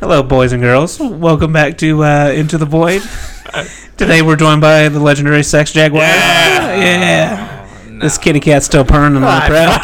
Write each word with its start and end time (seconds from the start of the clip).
Hello, 0.00 0.22
boys 0.22 0.52
and 0.52 0.62
girls. 0.62 0.98
Welcome 1.00 1.52
back 1.52 1.76
to 1.78 2.04
uh, 2.04 2.32
Into 2.34 2.56
the 2.56 2.66
Void. 2.66 3.02
Today 3.96 4.22
we're 4.22 4.36
joined 4.36 4.60
by 4.60 4.88
the 4.88 5.00
legendary 5.00 5.42
Sex 5.42 5.72
Jaguar. 5.72 6.02
Yeah. 6.02 7.56
This 8.00 8.16
kitty 8.16 8.38
cat's 8.38 8.66
still 8.66 8.84
purring 8.84 9.16
and 9.16 9.24
I'm 9.24 9.50
proud. 9.50 9.82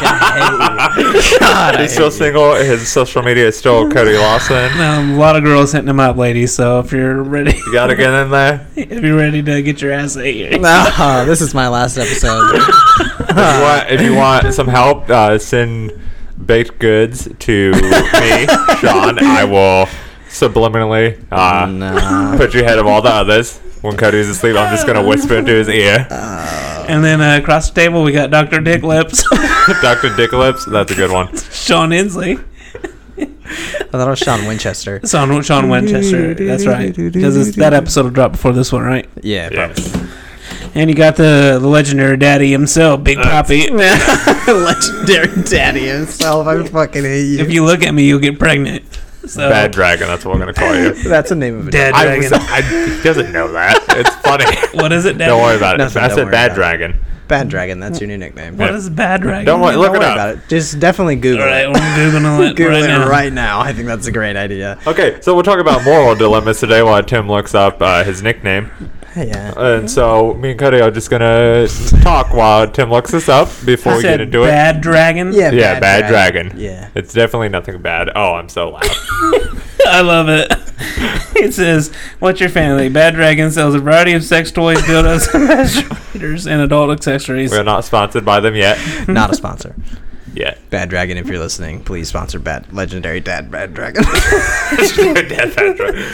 God, 1.39 1.79
He's 1.81 1.91
still 1.91 2.11
single. 2.11 2.55
His 2.55 2.89
social 2.89 3.21
media 3.23 3.47
is 3.47 3.57
still 3.57 3.91
Cody 3.91 4.17
Lawson. 4.17 4.71
Um, 4.85 5.11
a 5.11 5.17
lot 5.17 5.35
of 5.35 5.43
girls 5.43 5.71
hitting 5.73 5.89
him 5.89 5.99
up, 5.99 6.15
ladies. 6.15 6.53
So 6.53 6.79
if 6.79 6.91
you're 6.93 7.21
ready, 7.21 7.57
You 7.57 7.73
gotta 7.73 7.95
get 7.95 8.13
in 8.13 8.29
there. 8.29 8.67
if 8.75 9.03
you're 9.03 9.17
ready 9.17 9.41
to 9.43 9.61
get 9.61 9.81
your 9.81 9.91
ass 9.91 10.15
ate, 10.15 10.61
no, 10.61 11.25
this 11.25 11.41
is 11.41 11.53
my 11.53 11.67
last 11.67 11.97
episode. 11.97 12.61
If 13.27 13.29
you 13.37 13.61
want, 13.63 13.89
if 13.91 14.01
you 14.01 14.15
want 14.15 14.53
some 14.53 14.67
help, 14.67 15.09
uh, 15.09 15.37
send 15.37 15.91
baked 16.45 16.79
goods 16.79 17.27
to 17.39 17.71
me, 17.73 18.45
Sean. 18.79 19.19
I 19.19 19.43
will 19.43 19.87
subliminally 20.35 21.17
uh, 21.31 21.65
no. 21.65 22.37
put 22.37 22.53
you 22.53 22.61
ahead 22.61 22.77
of 22.79 22.85
all 22.85 23.01
the 23.01 23.09
others. 23.09 23.57
When 23.81 23.97
Cody's 23.97 24.27
asleep, 24.27 24.55
I'm 24.55 24.73
just 24.73 24.87
gonna 24.87 25.05
whisper 25.05 25.35
into 25.35 25.51
his 25.53 25.69
ear. 25.69 26.07
and 26.09 27.03
then 27.03 27.21
uh, 27.21 27.37
across 27.37 27.69
the 27.69 27.79
table 27.79 28.03
we 28.03 28.11
got 28.11 28.31
Doctor 28.31 28.59
Dick 28.59 28.83
Lips, 28.83 29.23
Dr. 29.81 30.15
Dick 30.15 30.31
Lips, 30.31 30.65
that's 30.65 30.91
a 30.91 30.95
good 30.95 31.11
one. 31.11 31.27
Sean 31.51 31.89
Inslee, 31.89 32.43
I 33.17 33.25
thought 33.91 34.07
it 34.07 34.09
was 34.09 34.19
Sean 34.19 34.45
Winchester. 34.47 35.01
Sean 35.05 35.41
Sean 35.43 35.69
Winchester. 35.69 36.33
That's 36.33 36.65
right, 36.65 36.95
because 36.95 37.55
that 37.55 37.73
episode 37.73 38.03
will 38.03 38.11
drop 38.11 38.33
before 38.33 38.53
this 38.53 38.71
one, 38.71 38.83
right? 38.83 39.07
Yeah, 39.21 39.49
probably. 39.49 39.83
Yes. 39.83 40.11
And 40.75 40.89
you 40.89 40.95
got 40.95 41.15
the, 41.15 41.57
the 41.61 41.67
legendary 41.67 42.17
daddy 42.17 42.51
himself, 42.51 43.03
Big 43.03 43.17
Poppy. 43.17 43.69
Legendary 44.47 45.43
daddy 45.43 45.87
himself. 45.87 46.47
I 46.47 46.63
fucking 46.67 47.03
hate 47.03 47.25
you. 47.27 47.39
if 47.39 47.51
you 47.51 47.63
look 47.63 47.81
at 47.83 47.93
me, 47.93 48.05
you'll 48.05 48.19
get 48.19 48.37
pregnant. 48.37 48.83
So, 49.27 49.49
Bad 49.49 49.71
Dragon, 49.71 50.07
that's 50.07 50.23
what 50.25 50.33
we're 50.35 50.39
gonna 50.39 50.53
call 50.53 50.75
you. 50.75 50.93
That's 51.09 51.29
the 51.29 51.35
name 51.35 51.59
of 51.59 51.67
it. 51.67 51.71
Dad 51.71 51.93
I 51.93 52.03
dragon. 52.05 52.23
was, 52.23 52.33
I, 52.33 52.61
he 52.61 53.03
doesn't 53.03 53.31
know 53.31 53.51
that. 53.53 53.83
It's 53.89 54.15
funny. 54.17 54.45
what 54.81 54.91
is 54.91 55.05
it, 55.05 55.17
Dad? 55.17 55.27
Don't 55.27 55.41
worry 55.41 55.57
about 55.57 55.75
it. 55.75 55.77
Nothing, 55.79 56.03
I 56.03 56.07
don't 56.07 56.15
said 56.17 56.23
worry 56.25 56.31
Bad 56.31 56.45
about 56.51 56.51
it. 56.51 56.77
Dragon. 56.77 57.05
Bad 57.27 57.49
Dragon. 57.49 57.79
That's 57.79 57.99
your 57.99 58.07
new 58.07 58.17
nickname. 58.19 58.55
What 58.57 58.75
is 58.75 58.87
bad 58.87 59.21
dragon? 59.21 59.45
Don't 59.45 59.59
worry, 59.59 59.75
look 59.77 59.87
Don't 59.93 59.95
it 59.95 59.99
worry 59.99 60.07
up. 60.09 60.13
about 60.15 60.35
it. 60.35 60.41
Just 60.47 60.79
definitely 60.79 61.15
Google 61.15 61.41
All 61.43 61.47
right, 61.49 61.63
it. 61.63 61.69
we're 61.69 61.73
googling 61.79 62.49
it 62.51 62.55
Google 62.55 62.71
right 62.73 62.83
it 62.83 62.87
now. 62.87 63.09
right 63.09 63.33
now. 63.33 63.59
I 63.61 63.73
think 63.73 63.87
that's 63.87 64.05
a 64.05 64.11
great 64.11 64.35
idea. 64.35 64.77
Okay, 64.85 65.19
so 65.21 65.33
we'll 65.33 65.41
talk 65.43 65.57
about 65.59 65.83
moral 65.83 66.13
dilemmas 66.13 66.59
today 66.59 66.83
while 66.83 67.01
Tim 67.01 67.27
looks 67.27 67.55
up 67.55 67.81
uh, 67.81 68.03
his 68.03 68.21
nickname. 68.21 68.69
Yeah. 69.15 69.53
And 69.55 69.89
so 69.89 70.33
me 70.33 70.51
and 70.51 70.59
Cody 70.59 70.81
are 70.81 70.91
just 70.91 71.09
gonna 71.09 71.67
talk 72.01 72.33
while 72.33 72.69
Tim 72.69 72.89
looks 72.91 73.11
this 73.11 73.29
up 73.29 73.47
before 73.65 73.93
I 73.93 73.95
we 73.97 74.01
said 74.01 74.11
get 74.17 74.21
into 74.21 74.43
it. 74.43 74.47
bad 74.47 74.81
dragon. 74.81 75.31
Yeah. 75.33 75.51
Yeah, 75.51 75.79
bad, 75.79 76.07
dragon. 76.09 76.53
Yeah. 76.57 76.89
It's 76.95 77.13
definitely 77.13 77.49
nothing 77.49 77.81
bad. 77.81 78.09
Oh, 78.15 78.33
I'm 78.33 78.49
so 78.49 78.69
loud. 78.71 78.83
I 79.87 80.01
love 80.01 80.29
it. 80.29 80.51
It 81.37 81.53
says, 81.53 81.93
"What's 82.19 82.39
your 82.39 82.47
family?" 82.49 82.87
Bad 82.87 83.13
Dragon 83.15 83.51
sells 83.51 83.75
a 83.75 83.79
variety 83.79 84.13
of 84.13 84.23
sex 84.23 84.51
toys, 84.51 84.77
dildos, 84.83 85.31
and 85.33 85.49
masturbators, 85.49 86.49
and 86.49 86.61
adult 86.61 86.91
accessories. 86.91 87.51
We're 87.51 87.61
not 87.63 87.83
sponsored 87.83 88.23
by 88.23 88.39
them 88.39 88.55
yet. 88.55 88.79
Not 89.09 89.31
a 89.31 89.35
sponsor. 89.35 89.75
Yeah. 90.33 90.55
Bad 90.69 90.89
Dragon, 90.89 91.17
if 91.17 91.27
you're 91.27 91.39
listening, 91.39 91.83
please 91.83 92.07
sponsor 92.07 92.39
Bad 92.39 92.71
Legendary 92.71 93.19
Dad 93.19 93.51
Bad 93.51 93.73
Dragon. 93.73 94.03
Death 94.03 95.55
Bad 95.57 95.75
Dragon. 95.75 96.05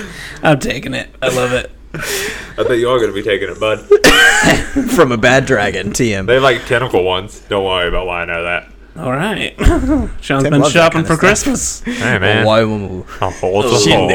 I'm 0.41 0.59
taking 0.59 0.95
it. 0.95 1.09
I 1.21 1.27
love 1.29 1.51
it. 1.53 1.71
I 1.93 2.63
thought 2.63 2.73
you 2.73 2.89
are 2.89 2.99
gonna 2.99 3.11
be 3.13 3.21
taking 3.23 3.49
it, 3.49 3.59
bud. 3.59 3.79
From 4.95 5.11
a 5.11 5.17
Bad 5.17 5.45
Dragon, 5.45 5.91
TM. 5.91 6.25
They 6.25 6.39
like 6.39 6.65
tentacle 6.65 7.03
ones. 7.03 7.39
Don't 7.49 7.65
worry 7.65 7.87
about 7.87 8.07
why 8.07 8.21
I 8.21 8.25
know 8.25 8.43
that. 8.43 8.67
All 8.97 9.11
right. 9.11 9.55
Sean's 10.21 10.43
Tim 10.43 10.51
been 10.51 10.61
loves 10.61 10.73
that 10.73 10.79
shopping 10.93 11.03
kinda 11.03 11.07
for 11.07 11.13
stuff. 11.15 11.19
Christmas. 11.19 11.81
Hey 11.81 12.19
man, 12.19 12.45
Why 12.45 12.63
woo 12.63 13.05
a 13.21 13.29
hole's 13.29 13.85
a 13.87 13.95
hole. 13.95 14.09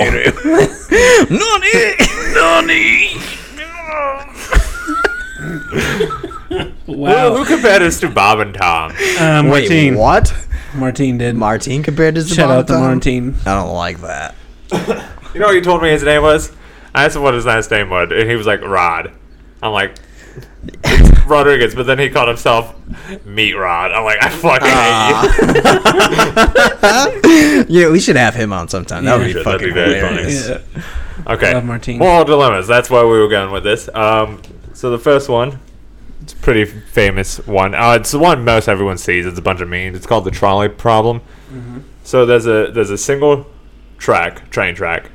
Who, 6.87 6.93
Wow. 6.93 7.35
who 7.37 7.45
compared 7.45 7.83
us 7.83 7.99
to 8.01 8.09
Bob 8.09 8.39
and 8.41 8.55
Tom? 8.55 8.93
Uh, 8.93 9.43
Wait, 9.45 9.69
Martine. 9.69 9.97
what? 9.97 10.35
Martine 10.75 11.19
did. 11.19 11.35
Martine 11.35 11.83
compared 11.83 12.15
to 12.15 12.23
Bob. 12.23 12.31
Shout 12.31 12.51
out 12.51 12.67
to 12.69 12.73
Zabata? 12.75 12.81
Martine. 12.81 13.35
I 13.45 13.55
don't 13.61 13.75
like 13.75 14.01
that. 14.03 14.35
You 15.35 15.41
know 15.41 15.47
what 15.47 15.55
he 15.57 15.61
told 15.61 15.83
me 15.83 15.91
his 15.91 16.03
name 16.03 16.23
was? 16.23 16.53
I 16.97 17.05
asked 17.05 17.17
him 17.17 17.23
what 17.23 17.35
his 17.35 17.47
last 17.47 17.71
name 17.71 17.91
was, 17.91 18.11
and 18.11 18.29
he 18.29 18.37
was 18.37 18.47
like 18.47 18.63
Rod. 18.63 19.13
I'm 19.63 19.73
like, 19.73 19.97
it's 20.85 21.21
Rodriguez, 21.27 21.75
but 21.75 21.87
then 21.87 21.99
he 21.99 22.09
called 22.11 22.29
himself 22.29 22.75
Meat 23.25 23.55
Rod. 23.55 23.93
I'm 23.93 24.05
like, 24.05 24.23
I 24.23 24.29
fucking 24.31 24.69
hate 24.69 25.27
you. 27.67 27.67
Yeah, 27.69 27.91
we 27.91 28.01
should 28.01 28.17
have 28.17 28.35
him 28.35 28.53
on 28.53 28.69
sometime. 28.69 29.05
That 29.05 29.13
Yeah. 29.13 29.19
would 29.19 29.27
be 29.27 29.35
We 29.39 29.43
that'd 29.45 29.61
fucking 29.61 29.69
be 29.69 29.75
very 29.75 29.95
hilarious. 29.97 30.49
funny. 30.49 30.63
Yeah. 30.77 30.83
Okay. 31.33 31.55
Love 31.55 31.65
Martine. 31.65 31.99
Moral 31.99 32.25
dilemmas. 32.25 32.67
That's 32.67 32.91
why 32.91 33.03
we 33.03 33.19
were 33.19 33.29
going 33.29 33.51
with 33.51 33.65
this. 33.65 33.89
Um, 33.95 34.41
so 34.75 34.91
the 34.91 34.99
first 34.99 35.29
one, 35.29 35.59
it's 36.23 36.33
a 36.33 36.37
pretty 36.37 36.65
famous 36.65 37.39
one. 37.47 37.75
Uh, 37.75 37.97
it's 38.01 38.11
the 38.13 38.19
one 38.19 38.45
most 38.45 38.69
everyone 38.69 38.99
sees. 38.99 39.27
It's 39.27 39.39
a 39.39 39.43
bunch 39.43 39.61
of 39.61 39.69
memes. 39.69 39.97
It's 39.97 40.07
called 40.07 40.25
the 40.25 40.31
trolley 40.31 40.69
problem. 40.69 41.21
Mm-hmm. 41.53 41.79
So 42.05 42.27
there's 42.27 42.47
a 42.47 42.71
there's 42.71 42.91
a 42.91 42.99
single 42.99 43.47
track 43.99 44.51
train 44.51 44.75
track. 44.75 45.11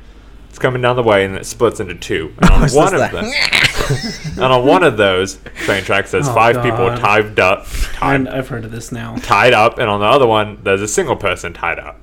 It's 0.62 0.68
coming 0.68 0.80
down 0.80 0.94
the 0.94 1.02
way 1.02 1.24
and 1.24 1.34
it 1.34 1.44
splits 1.44 1.80
into 1.80 1.96
two. 1.96 2.32
And 2.40 2.50
on 2.52 2.60
What's 2.60 2.72
one 2.74 2.94
of 2.94 3.00
this, 3.10 3.10
them, 3.10 4.32
and 4.44 4.52
on 4.52 4.64
one 4.64 4.84
of 4.84 4.96
those 4.96 5.40
train 5.56 5.82
tracks, 5.82 6.12
there's 6.12 6.28
Oh, 6.28 6.34
five 6.34 6.62
people 6.62 6.86
tied 6.96 7.40
up, 7.40 7.66
tied, 7.94 8.28
I've 8.28 8.46
heard 8.46 8.64
of 8.64 8.70
this 8.70 8.92
now. 8.92 9.16
tied 9.16 9.54
up, 9.54 9.78
and 9.78 9.88
on 9.90 9.98
the 9.98 10.06
other 10.06 10.26
one, 10.28 10.60
there's 10.62 10.80
a 10.80 10.86
single 10.86 11.16
person 11.16 11.52
tied 11.52 11.80
up. 11.80 11.98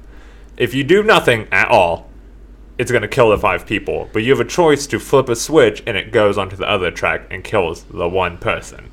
If 0.58 0.74
you 0.74 0.84
do 0.84 1.02
nothing 1.04 1.48
at 1.54 1.70
all, 1.70 2.10
it's 2.78 2.92
going 2.92 3.02
to 3.02 3.08
kill 3.08 3.30
the 3.30 3.38
five 3.38 3.66
people. 3.66 4.10
But 4.12 4.24
you 4.24 4.32
have 4.32 4.42
a 4.46 4.50
choice 4.50 4.88
to 4.88 5.00
flip 5.00 5.30
a 5.30 5.38
switch 5.38 5.82
and 5.88 5.96
it 5.96 6.12
goes 6.12 6.38
onto 6.38 6.58
the 6.58 6.70
other 6.70 6.92
track 6.92 7.28
and 7.32 7.46
kills 7.46 7.84
the 7.86 8.10
one 8.10 8.38
person. 8.40 8.92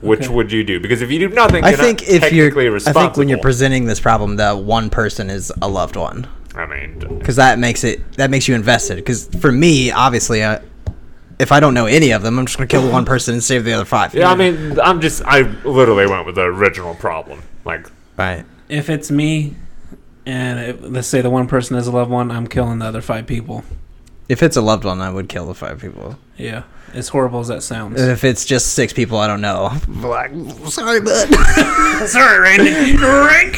Which 0.00 0.26
Okay. 0.26 0.28
would 0.34 0.52
you 0.52 0.62
do? 0.62 0.78
Because 0.78 1.02
if 1.02 1.10
you 1.10 1.18
do 1.18 1.28
nothing, 1.34 1.64
I 1.64 1.70
you're 1.70 1.78
think 1.78 2.02
not 2.02 2.08
if 2.08 2.32
you're, 2.32 2.50
technically 2.50 2.88
I 2.88 2.92
think 2.92 3.16
when 3.16 3.28
you're 3.28 3.38
presenting 3.38 3.86
this 3.86 3.98
problem, 3.98 4.36
the 4.36 4.54
one 4.56 4.90
person 4.90 5.28
is 5.28 5.52
a 5.60 5.66
loved 5.68 5.96
one, 5.96 6.28
I 6.56 6.66
mean, 6.66 6.98
because 7.18 7.36
that 7.36 7.58
makes 7.58 7.84
it 7.84 8.12
that 8.14 8.30
makes 8.30 8.48
you 8.48 8.54
invested. 8.54 8.96
Because 8.96 9.26
for 9.26 9.52
me, 9.52 9.90
obviously, 9.90 10.42
uh, 10.42 10.60
if 11.38 11.52
I 11.52 11.60
don't 11.60 11.74
know 11.74 11.86
any 11.86 12.12
of 12.12 12.22
them, 12.22 12.38
I'm 12.38 12.46
just 12.46 12.56
gonna 12.56 12.66
kill 12.66 12.90
one 12.90 13.04
person 13.04 13.34
and 13.34 13.44
save 13.44 13.64
the 13.64 13.72
other 13.74 13.84
five. 13.84 14.14
yeah, 14.14 14.30
I 14.30 14.34
mean, 14.34 14.80
I'm 14.80 15.00
just, 15.00 15.22
I 15.24 15.40
literally 15.64 16.06
went 16.06 16.24
with 16.24 16.36
the 16.36 16.42
original 16.44 16.94
problem. 16.94 17.42
Like, 17.64 17.88
right. 18.16 18.44
If 18.68 18.88
it's 18.88 19.10
me, 19.10 19.54
and 20.24 20.58
if, 20.58 20.78
let's 20.80 21.08
say 21.08 21.20
the 21.20 21.30
one 21.30 21.46
person 21.46 21.76
is 21.76 21.86
a 21.86 21.92
loved 21.92 22.10
one, 22.10 22.30
I'm 22.30 22.46
killing 22.46 22.78
the 22.78 22.86
other 22.86 23.02
five 23.02 23.26
people. 23.26 23.62
If 24.28 24.42
it's 24.42 24.56
a 24.56 24.62
loved 24.62 24.84
one, 24.84 25.00
I 25.00 25.10
would 25.10 25.28
kill 25.28 25.46
the 25.46 25.54
five 25.54 25.80
people. 25.80 26.18
Yeah. 26.36 26.64
As 26.94 27.08
horrible 27.08 27.40
as 27.40 27.48
that 27.48 27.62
sounds. 27.62 28.00
If 28.00 28.24
it's 28.24 28.44
just 28.44 28.72
six 28.72 28.92
people 28.92 29.18
I 29.18 29.26
don't 29.26 29.40
know, 29.40 29.72
like, 29.88 30.30
sorry, 30.66 31.00
bud. 31.00 31.28
Sorry, 32.06 32.40
Randy. 32.40 32.96
Rank. 33.02 33.56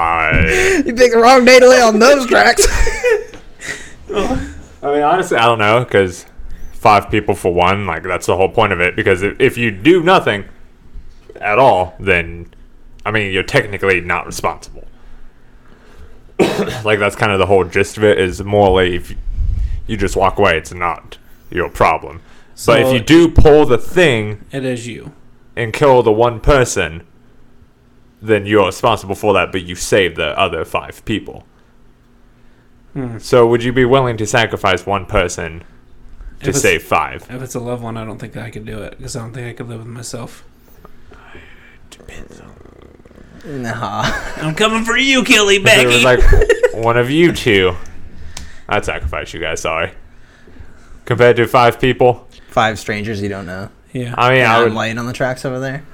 I, 0.00 0.82
you 0.86 0.94
picked 0.94 1.12
the 1.12 1.20
wrong 1.20 1.44
day 1.44 1.60
to 1.60 1.68
lay 1.68 1.80
on 1.80 1.98
those 1.98 2.26
tracks. 2.26 2.66
I 4.12 4.92
mean, 4.94 5.02
honestly, 5.02 5.36
I 5.36 5.44
don't 5.46 5.58
know 5.58 5.84
because 5.84 6.26
five 6.72 7.10
people 7.10 7.34
for 7.34 7.52
one, 7.52 7.86
like 7.86 8.02
that's 8.02 8.26
the 8.26 8.36
whole 8.36 8.48
point 8.48 8.72
of 8.72 8.80
it. 8.80 8.96
Because 8.96 9.22
if, 9.22 9.38
if 9.38 9.58
you 9.58 9.70
do 9.70 10.02
nothing 10.02 10.46
at 11.36 11.58
all, 11.58 11.94
then 12.00 12.52
I 13.04 13.10
mean, 13.10 13.32
you're 13.32 13.42
technically 13.42 14.00
not 14.00 14.26
responsible. 14.26 14.86
like 16.84 16.98
that's 16.98 17.16
kind 17.16 17.32
of 17.32 17.38
the 17.38 17.46
whole 17.46 17.64
gist 17.64 17.96
of 17.98 18.04
it. 18.04 18.18
Is 18.18 18.42
morally, 18.42 18.96
if 18.96 19.10
you, 19.10 19.16
you 19.86 19.96
just 19.96 20.16
walk 20.16 20.38
away, 20.38 20.56
it's 20.56 20.72
not 20.72 21.18
your 21.50 21.68
problem. 21.68 22.22
but 22.66 22.80
if 22.80 22.92
you 22.92 23.00
do 23.00 23.28
pull 23.28 23.66
the 23.66 23.78
thing 23.78 24.44
It 24.50 24.64
is 24.64 24.86
you. 24.86 25.12
and 25.56 25.72
kill 25.72 26.02
the 26.02 26.12
one 26.12 26.40
person, 26.40 27.06
then 28.22 28.46
you're 28.46 28.66
responsible 28.66 29.14
for 29.14 29.32
that. 29.34 29.52
But 29.52 29.62
you 29.62 29.74
save 29.76 30.16
the 30.16 30.38
other 30.38 30.64
five 30.64 31.04
people. 31.04 31.44
Hmm. 32.92 33.18
So 33.18 33.46
would 33.46 33.62
you 33.62 33.72
be 33.72 33.84
willing 33.84 34.16
to 34.16 34.26
sacrifice 34.26 34.84
one 34.84 35.06
person 35.06 35.62
to 36.42 36.52
save 36.52 36.82
five? 36.82 37.26
If 37.30 37.40
it's 37.42 37.54
a 37.54 37.60
loved 37.60 37.82
one, 37.82 37.96
I 37.96 38.04
don't 38.04 38.18
think 38.18 38.36
I 38.36 38.50
could 38.50 38.64
do 38.64 38.82
it 38.82 38.96
because 38.98 39.14
I 39.16 39.20
don't 39.20 39.32
think 39.32 39.46
I 39.48 39.52
could 39.52 39.68
live 39.68 39.78
with 39.78 39.86
myself. 39.88 40.44
nah. 43.44 44.02
I'm 44.36 44.54
coming 44.54 44.84
for 44.84 44.96
you, 44.96 45.24
Kelly 45.24 45.56
If 45.56 45.66
it 45.66 45.86
was 45.86 46.04
like 46.04 46.20
one 46.84 46.96
of 46.96 47.10
you 47.10 47.32
two, 47.32 47.74
I'd 48.68 48.84
sacrifice 48.84 49.32
you 49.32 49.40
guys. 49.40 49.60
Sorry. 49.62 49.92
Compared 51.04 51.36
to 51.36 51.46
five 51.46 51.80
people, 51.80 52.28
Five 52.48 52.78
strangers 52.78 53.22
you 53.22 53.28
don't 53.28 53.46
know. 53.46 53.68
yeah. 53.92 54.14
I 54.18 54.30
mean, 54.30 54.38
Yeah, 54.40 54.54
I 54.54 54.58
I'm 54.58 54.64
would 54.64 54.72
laying 54.74 54.98
on 54.98 55.06
the 55.06 55.12
tracks 55.12 55.44
over 55.44 55.58
there. 55.60 55.84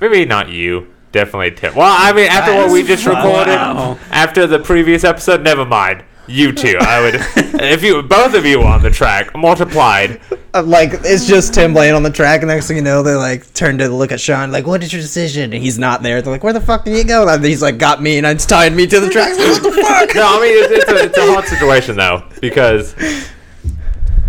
maybe 0.00 0.24
not 0.24 0.48
you. 0.48 0.92
Definitely 1.12 1.52
Tim. 1.52 1.74
Well, 1.74 1.86
I 1.98 2.12
mean, 2.12 2.26
after 2.28 2.54
what 2.54 2.70
we 2.70 2.82
just 2.82 3.06
recorded, 3.06 3.54
Wow. 3.54 3.98
after 4.10 4.46
the 4.46 4.58
previous 4.58 5.02
episode, 5.04 5.42
never 5.42 5.64
mind. 5.64 6.04
you 6.28 6.52
two. 6.52 6.76
I 6.80 7.00
would 7.00 7.14
if 7.62 7.82
you 7.84 8.02
both 8.02 8.34
of 8.34 8.44
you 8.44 8.58
were 8.58 8.64
on 8.66 8.82
the 8.82 8.90
track 8.90 9.34
multiplied. 9.36 10.20
Uh, 10.52 10.62
like 10.62 10.90
it's 11.04 11.24
just 11.26 11.54
Tim 11.54 11.72
laying 11.72 11.94
on 11.94 12.02
the 12.02 12.10
track, 12.10 12.40
and 12.42 12.48
next 12.48 12.66
thing 12.66 12.76
you 12.76 12.82
know, 12.82 13.02
they 13.04 13.14
like 13.14 13.52
turn 13.54 13.78
to 13.78 13.88
look 13.88 14.10
at 14.10 14.20
Sean, 14.20 14.50
like, 14.50 14.66
"What 14.66 14.82
is 14.82 14.92
your 14.92 15.00
decision?" 15.00 15.52
And 15.52 15.62
he's 15.62 15.78
not 15.78 16.02
there. 16.02 16.20
They're 16.20 16.32
like, 16.32 16.42
"Where 16.42 16.52
the 16.52 16.60
fuck 16.60 16.84
did 16.84 16.96
you 16.98 17.04
go?" 17.04 17.28
And 17.28 17.44
he's 17.44 17.62
like, 17.62 17.78
"Got 17.78 18.02
me," 18.02 18.18
and 18.18 18.26
it's 18.26 18.44
tied 18.44 18.74
me 18.74 18.86
to 18.88 18.98
the 19.00 19.08
track. 19.08 19.38
Like, 19.38 19.48
what 19.62 19.62
the 19.62 19.82
fuck? 19.82 20.14
No, 20.16 20.22
I 20.26 20.40
mean 20.40 20.64
it's, 20.64 20.72
it's, 20.82 20.90
a, 20.90 21.04
it's 21.04 21.18
a 21.18 21.32
hard 21.32 21.44
situation 21.46 21.96
though 21.96 22.24
because 22.40 22.94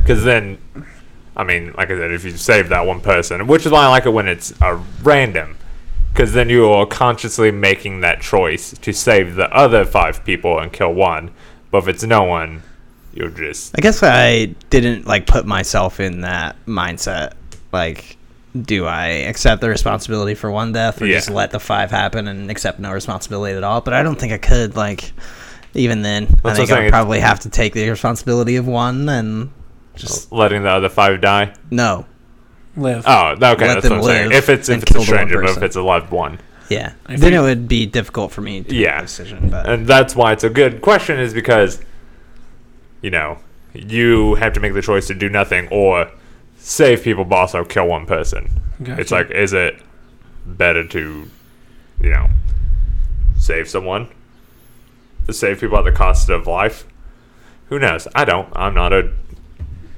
because 0.03 0.23
then 0.23 0.57
I 1.35 1.43
mean 1.43 1.73
like 1.77 1.89
I 1.89 1.97
said, 1.97 2.11
if 2.11 2.23
you 2.23 2.31
save 2.37 2.69
that 2.69 2.85
one 2.85 3.01
person, 3.01 3.47
which 3.47 3.65
is 3.65 3.71
why 3.71 3.85
I 3.85 3.87
like 3.89 4.05
it 4.05 4.11
when 4.11 4.27
it's 4.27 4.53
a 4.61 4.75
random. 5.01 5.56
Because 6.17 6.33
then 6.33 6.49
you 6.49 6.67
are 6.67 6.87
consciously 6.87 7.51
making 7.51 7.99
that 8.01 8.21
choice 8.21 8.71
to 8.79 8.91
save 8.91 9.35
the 9.35 9.47
other 9.55 9.85
five 9.85 10.25
people 10.25 10.57
and 10.57 10.73
kill 10.73 10.91
one. 10.91 11.29
But 11.69 11.83
if 11.83 11.87
it's 11.89 12.03
no 12.03 12.23
one, 12.23 12.63
you're 13.13 13.29
just 13.29 13.77
I 13.77 13.81
guess 13.81 14.01
I 14.01 14.45
didn't 14.71 15.05
like 15.05 15.27
put 15.27 15.45
myself 15.45 15.99
in 15.99 16.21
that 16.21 16.55
mindset. 16.65 17.33
Like, 17.71 18.17
do 18.59 18.87
I 18.87 19.05
accept 19.29 19.61
the 19.61 19.69
responsibility 19.69 20.33
for 20.33 20.49
one 20.49 20.71
death, 20.71 20.99
or 21.03 21.05
Yeah. 21.05 21.17
just 21.17 21.29
let 21.29 21.51
the 21.51 21.59
five 21.59 21.91
happen 21.91 22.27
and 22.27 22.49
accept 22.49 22.79
no 22.79 22.91
responsibility 22.91 23.55
at 23.55 23.63
all? 23.63 23.81
But 23.81 23.93
I 23.93 24.01
don't 24.01 24.19
think 24.19 24.33
I 24.33 24.39
could. 24.39 24.75
Like, 24.75 25.11
even 25.75 26.01
then, 26.01 26.39
I 26.43 26.49
I'm 26.49 26.55
think 26.55 26.71
I 26.71 26.89
probably 26.89 27.19
have 27.19 27.41
to 27.41 27.49
take 27.51 27.73
the 27.73 27.87
responsibility 27.91 28.55
of 28.55 28.65
one 28.65 29.07
and 29.07 29.51
just 29.95 30.31
letting 30.31 30.63
the 30.63 30.69
other 30.69 30.89
five 30.89 31.21
die. 31.21 31.53
no. 31.69 32.07
Live. 32.77 33.03
Oh, 33.07 33.29
okay. 33.31 33.39
Let 33.41 33.57
that's 33.59 33.81
them 33.89 33.99
what 33.99 34.11
I'm 34.11 34.15
saying. 34.17 34.29
live 34.29 34.37
If 34.37 34.49
it's 34.49 34.69
if 34.69 34.73
and 34.75 34.83
it's 34.83 34.91
a 34.91 34.93
the 34.93 34.99
one 34.99 35.05
stranger, 35.07 35.35
but 35.41 35.43
if 35.45 35.49
person. 35.55 35.63
it's 35.63 35.75
a 35.75 35.81
loved 35.81 36.11
one, 36.11 36.39
Yeah, 36.69 36.93
If 37.09 37.19
then 37.21 37.33
you- 37.33 37.39
it 37.39 37.41
would 37.43 37.67
be 37.67 37.85
difficult 37.85 38.31
for 38.31 38.41
me 38.41 38.61
to 38.63 38.69
make 38.71 38.79
Yeah. 38.79 38.99
a 38.99 39.01
decision. 39.01 39.49
But 39.49 39.67
and 39.69 39.87
that's 39.87 40.15
why 40.15 40.31
it's 40.33 40.43
a 40.43 40.49
good 40.49 40.81
question, 40.81 41.19
is 41.19 41.33
because 41.33 41.79
you 43.01 43.09
know 43.09 43.39
you 43.73 44.35
have 44.35 44.53
to 44.53 44.59
make 44.59 44.73
the 44.73 44.81
choice 44.81 45.07
to 45.07 45.13
do 45.13 45.29
nothing 45.29 45.67
or 45.71 46.09
save 46.57 47.03
people, 47.03 47.23
but 47.25 47.35
also 47.35 47.63
kill 47.63 47.87
one 47.87 48.05
person. 48.05 48.59
Gotcha. 48.83 49.01
It's 49.01 49.11
like, 49.11 49.31
is 49.31 49.53
it 49.53 49.79
better 50.45 50.83
to, 50.87 51.29
you 52.01 52.09
know, 52.09 52.27
save 53.37 53.67
someone, 53.69 54.07
To 55.27 55.33
save 55.33 55.59
people 55.59 55.77
at 55.77 55.83
the 55.85 55.91
cost 55.91 56.29
of 56.29 56.47
life? 56.47 56.85
Who 57.69 57.79
knows? 57.79 58.07
I 58.15 58.23
don't. 58.25 58.47
I'm 58.55 58.73
not 58.73 58.93
a 58.93 59.09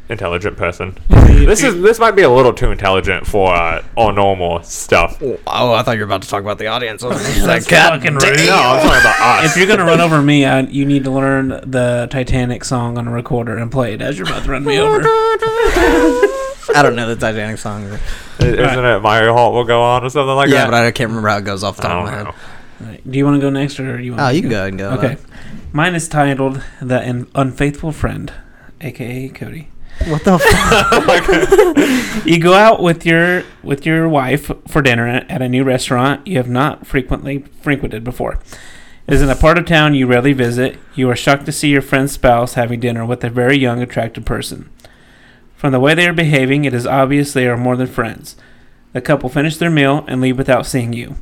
intelligent 0.09 0.57
person. 0.57 0.97
This 1.39 1.63
is 1.63 1.81
this 1.81 1.99
might 1.99 2.11
be 2.17 2.21
a 2.23 2.29
little 2.29 2.51
too 2.53 2.69
intelligent 2.69 3.25
for 3.25 3.53
uh, 3.55 3.81
all 3.95 4.11
normal 4.11 4.61
stuff. 4.61 5.21
Oh, 5.21 5.73
I 5.73 5.81
thought 5.83 5.93
you 5.93 5.99
were 5.99 6.05
about 6.05 6.21
to 6.23 6.27
talk 6.27 6.41
about 6.41 6.57
the 6.57 6.67
audience. 6.67 7.01
I 7.01 7.07
was 7.07 7.23
That's 7.23 7.47
like, 7.47 7.67
God 7.69 8.01
fucking 8.01 8.17
damn. 8.17 8.29
rude. 8.31 8.49
I'm 8.49 8.81
talking 8.83 8.99
about 8.99 9.45
us. 9.45 9.51
If 9.51 9.57
you're 9.57 9.65
gonna 9.67 9.85
run 9.89 10.01
over 10.01 10.21
me, 10.21 10.43
I, 10.45 10.59
you 10.59 10.85
need 10.85 11.05
to 11.05 11.11
learn 11.11 11.47
the 11.47 12.07
Titanic 12.11 12.65
song 12.65 12.97
on 12.97 13.07
a 13.07 13.11
recorder 13.11 13.57
and 13.57 13.71
play 13.71 13.93
it 13.93 14.01
as 14.01 14.17
you're 14.19 14.27
about 14.27 14.43
to 14.43 14.51
run 14.51 14.65
me 14.65 14.79
over. 14.79 14.99
I 16.75 16.81
don't 16.83 16.95
know 16.95 17.07
the 17.07 17.15
Titanic 17.15 17.57
song. 17.57 17.83
Isn't 18.39 18.59
it 18.59 18.99
My 19.01 19.23
Heart 19.25 19.53
Will 19.53 19.63
Go 19.63 19.81
On 19.81 20.03
or 20.03 20.09
something 20.09 20.35
like 20.35 20.49
that? 20.49 20.53
yeah, 20.55 20.61
that? 20.65 20.71
but 20.71 20.85
I 20.85 20.91
can't 20.91 21.09
remember 21.09 21.29
how 21.29 21.37
it 21.37 21.45
goes 21.45 21.63
off 21.63 21.77
the 21.77 21.83
top 21.83 22.05
of 22.05 22.13
don't 22.13 22.23
my 22.25 22.31
head. 22.31 22.35
Right. 22.81 23.11
Do 23.11 23.17
you 23.17 23.25
want 23.25 23.35
to 23.37 23.41
go 23.41 23.49
next, 23.49 23.79
or 23.79 23.97
do 23.97 24.03
you? 24.03 24.11
Want 24.11 24.21
Oh, 24.23 24.27
me 24.29 24.35
you 24.35 24.41
to 24.41 24.47
can 24.47 24.49
go 24.51 24.57
ahead 24.57 24.69
and 24.69 24.77
go. 24.79 24.89
Okay. 24.91 25.17
Mine 25.73 25.95
is 25.95 26.07
titled 26.07 26.61
"The 26.81 26.99
Un- 27.07 27.27
Unfaithful 27.33 27.91
Friend," 27.91 28.31
aka 28.81 29.29
Cody. 29.29 29.69
What 30.07 30.23
the 30.23 30.39
fuck? 30.39 30.87
Oh 30.91 32.21
you 32.25 32.39
go 32.39 32.53
out 32.53 32.81
with 32.81 33.05
your 33.05 33.43
with 33.63 33.85
your 33.85 34.07
wife 34.07 34.51
for 34.67 34.81
dinner 34.81 35.07
at 35.07 35.41
a 35.41 35.49
new 35.49 35.63
restaurant 35.63 36.25
you 36.25 36.37
have 36.37 36.49
not 36.49 36.87
frequently 36.87 37.39
frequented 37.61 38.03
before. 38.03 38.39
It 39.07 39.15
is 39.15 39.21
in 39.21 39.29
a 39.29 39.35
part 39.35 39.57
of 39.57 39.65
town 39.65 39.95
you 39.95 40.05
rarely 40.07 40.33
visit. 40.33 40.77
You 40.95 41.09
are 41.09 41.15
shocked 41.15 41.45
to 41.47 41.51
see 41.51 41.69
your 41.69 41.81
friend's 41.81 42.11
spouse 42.11 42.53
having 42.53 42.79
dinner 42.79 43.05
with 43.05 43.23
a 43.23 43.29
very 43.29 43.57
young, 43.57 43.81
attractive 43.81 44.23
person. 44.23 44.69
From 45.55 45.71
the 45.71 45.79
way 45.79 45.93
they 45.93 46.07
are 46.07 46.13
behaving, 46.13 46.63
it 46.63 46.73
is 46.73 46.85
obvious 46.85 47.33
they 47.33 47.47
are 47.47 47.57
more 47.57 47.75
than 47.75 47.87
friends. 47.87 48.35
The 48.93 49.01
couple 49.01 49.29
finish 49.29 49.57
their 49.57 49.69
meal 49.69 50.05
and 50.07 50.21
leave 50.21 50.37
without 50.37 50.65
seeing 50.65 50.93
you. 50.93 51.15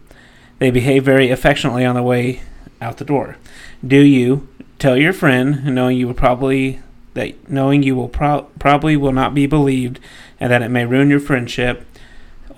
They 0.60 0.70
behave 0.70 1.04
very 1.06 1.30
affectionately 1.30 1.86
on 1.86 1.96
the 1.96 2.04
way 2.04 2.42
out 2.82 2.98
the 2.98 3.06
door. 3.06 3.38
Do 3.86 4.00
you 4.00 4.48
tell 4.80 4.98
your 4.98 5.14
friend, 5.14 5.66
knowing 5.74 5.98
you 5.98 6.08
will 6.08 6.14
probably 6.14 6.82
that 7.18 7.50
knowing 7.50 7.84
you 7.84 7.96
will 7.96 8.08
pro- 8.10 8.48
probably 8.60 8.96
will 8.98 9.12
not 9.12 9.34
be 9.36 9.46
believed 9.46 10.00
and 10.40 10.52
that 10.52 10.62
it 10.62 10.70
may 10.70 10.86
ruin 10.86 11.10
your 11.10 11.20
friendship, 11.20 11.86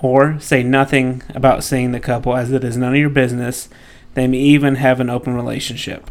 or 0.01 0.39
say 0.39 0.63
nothing 0.63 1.21
about 1.33 1.63
seeing 1.63 1.91
the 1.91 1.99
couple 1.99 2.35
as 2.35 2.51
it 2.51 2.63
is 2.63 2.77
none 2.77 2.93
of 2.93 2.99
your 2.99 3.09
business. 3.09 3.67
They 4.13 4.27
may 4.27 4.37
even 4.37 4.75
have 4.75 4.99
an 4.99 5.09
open 5.09 5.33
relationship. 5.35 6.09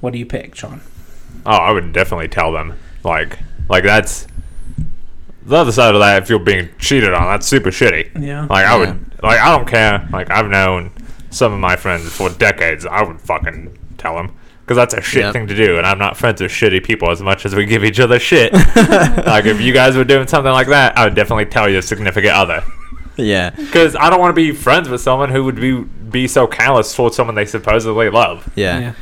What 0.00 0.12
do 0.12 0.18
you 0.18 0.26
pick, 0.26 0.54
Sean? 0.54 0.80
Oh, 1.46 1.50
I 1.52 1.70
would 1.72 1.92
definitely 1.92 2.28
tell 2.28 2.52
them. 2.52 2.78
Like, 3.02 3.38
like 3.68 3.84
that's 3.84 4.26
the 5.44 5.56
other 5.56 5.72
side 5.72 5.94
of 5.94 6.00
that. 6.00 6.22
If 6.22 6.30
you're 6.30 6.38
being 6.38 6.68
cheated 6.78 7.12
on, 7.12 7.24
that's 7.24 7.46
super 7.46 7.70
shitty. 7.70 8.22
Yeah. 8.22 8.42
Like, 8.48 8.66
I 8.66 8.72
Yeah. 8.72 8.76
would, 8.78 9.22
like, 9.22 9.38
I 9.40 9.56
don't 9.56 9.68
care. 9.68 10.08
Like, 10.12 10.30
I've 10.30 10.48
known 10.48 10.90
some 11.30 11.52
of 11.52 11.58
my 11.60 11.76
friends 11.76 12.10
for 12.14 12.30
decades. 12.30 12.86
I 12.86 13.02
would 13.02 13.20
fucking 13.20 13.76
tell 13.98 14.16
them 14.16 14.32
because 14.64 14.76
that's 14.76 14.94
a 14.94 15.02
shit 15.02 15.22
Yep. 15.24 15.32
thing 15.34 15.46
to 15.48 15.54
do, 15.54 15.76
and 15.78 15.86
I'm 15.86 15.98
not 15.98 16.16
friends 16.16 16.40
with 16.40 16.50
shitty 16.50 16.82
people 16.84 17.10
as 17.10 17.20
much 17.20 17.44
as 17.44 17.54
we 17.54 17.66
give 17.66 17.84
each 17.84 18.00
other 18.00 18.18
shit. 18.18 18.52
like, 18.76 19.44
if 19.44 19.60
you 19.60 19.72
guys 19.72 19.96
were 19.96 20.04
doing 20.04 20.26
something 20.26 20.52
like 20.52 20.68
that, 20.68 20.96
I 20.96 21.04
would 21.04 21.14
definitely 21.14 21.46
tell 21.46 21.68
your 21.68 21.82
significant 21.82 22.34
other. 22.34 22.64
yeah. 23.16 23.50
Because 23.50 23.94
I 23.94 24.08
don't 24.10 24.20
want 24.20 24.30
to 24.30 24.40
be 24.40 24.52
friends 24.52 24.88
with 24.88 25.00
someone 25.00 25.30
who 25.30 25.44
would 25.44 25.56
be 25.56 25.82
be 25.82 26.28
so 26.28 26.46
callous 26.46 26.94
towards 26.94 27.16
someone 27.16 27.34
they 27.34 27.44
supposedly 27.46 28.08
love. 28.08 28.48
Yeah. 28.54 28.92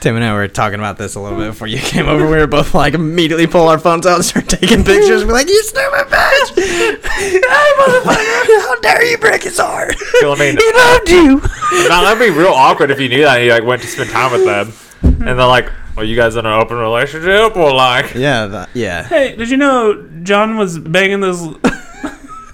Tim 0.00 0.16
and 0.16 0.24
I 0.24 0.34
were 0.34 0.48
talking 0.48 0.78
about 0.78 0.98
this 0.98 1.14
a 1.14 1.20
little 1.20 1.38
bit 1.38 1.46
before 1.48 1.66
you 1.66 1.78
came 1.78 2.06
over. 2.08 2.24
We 2.26 2.36
were 2.36 2.46
both 2.46 2.74
like 2.74 2.92
immediately 2.94 3.46
pull 3.46 3.68
our 3.68 3.78
phones 3.78 4.06
out 4.06 4.16
and 4.16 4.24
start 4.24 4.48
taking 4.48 4.84
pictures. 4.84 5.24
We're 5.24 5.32
like, 5.32 5.48
"You 5.48 5.62
stupid 5.62 6.06
bitch! 6.08 6.54
hey, 7.08 7.72
motherfucker! 7.78 8.60
How 8.62 8.80
dare 8.80 9.04
you 9.10 9.16
break 9.18 9.44
his 9.44 9.58
heart? 9.58 9.94
You 10.14 10.22
know, 10.22 10.32
I 10.34 10.38
mean, 10.38 10.56
he 10.58 10.72
loved 10.72 11.08
you." 11.08 11.88
now 11.88 12.02
that'd 12.02 12.18
be 12.18 12.30
real 12.30 12.52
awkward 12.52 12.90
if 12.90 13.00
you 13.00 13.08
knew 13.08 13.22
that 13.22 13.38
and 13.38 13.46
you 13.46 13.52
like 13.52 13.64
went 13.64 13.80
to 13.82 13.88
spend 13.88 14.10
time 14.10 14.32
with 14.32 14.44
them, 14.44 14.72
and 15.02 15.20
they're 15.26 15.34
like, 15.46 15.70
"Are 15.96 16.04
you 16.04 16.16
guys 16.16 16.36
in 16.36 16.46
an 16.46 16.52
open 16.60 16.76
relationship 16.76 17.56
or 17.56 17.72
like?" 17.74 18.14
Yeah, 18.14 18.46
that, 18.46 18.68
yeah. 18.74 19.02
Hey, 19.04 19.34
did 19.36 19.50
you 19.50 19.56
know 19.56 20.08
John 20.22 20.56
was 20.56 20.78
banging 20.78 21.20
this 21.20 21.40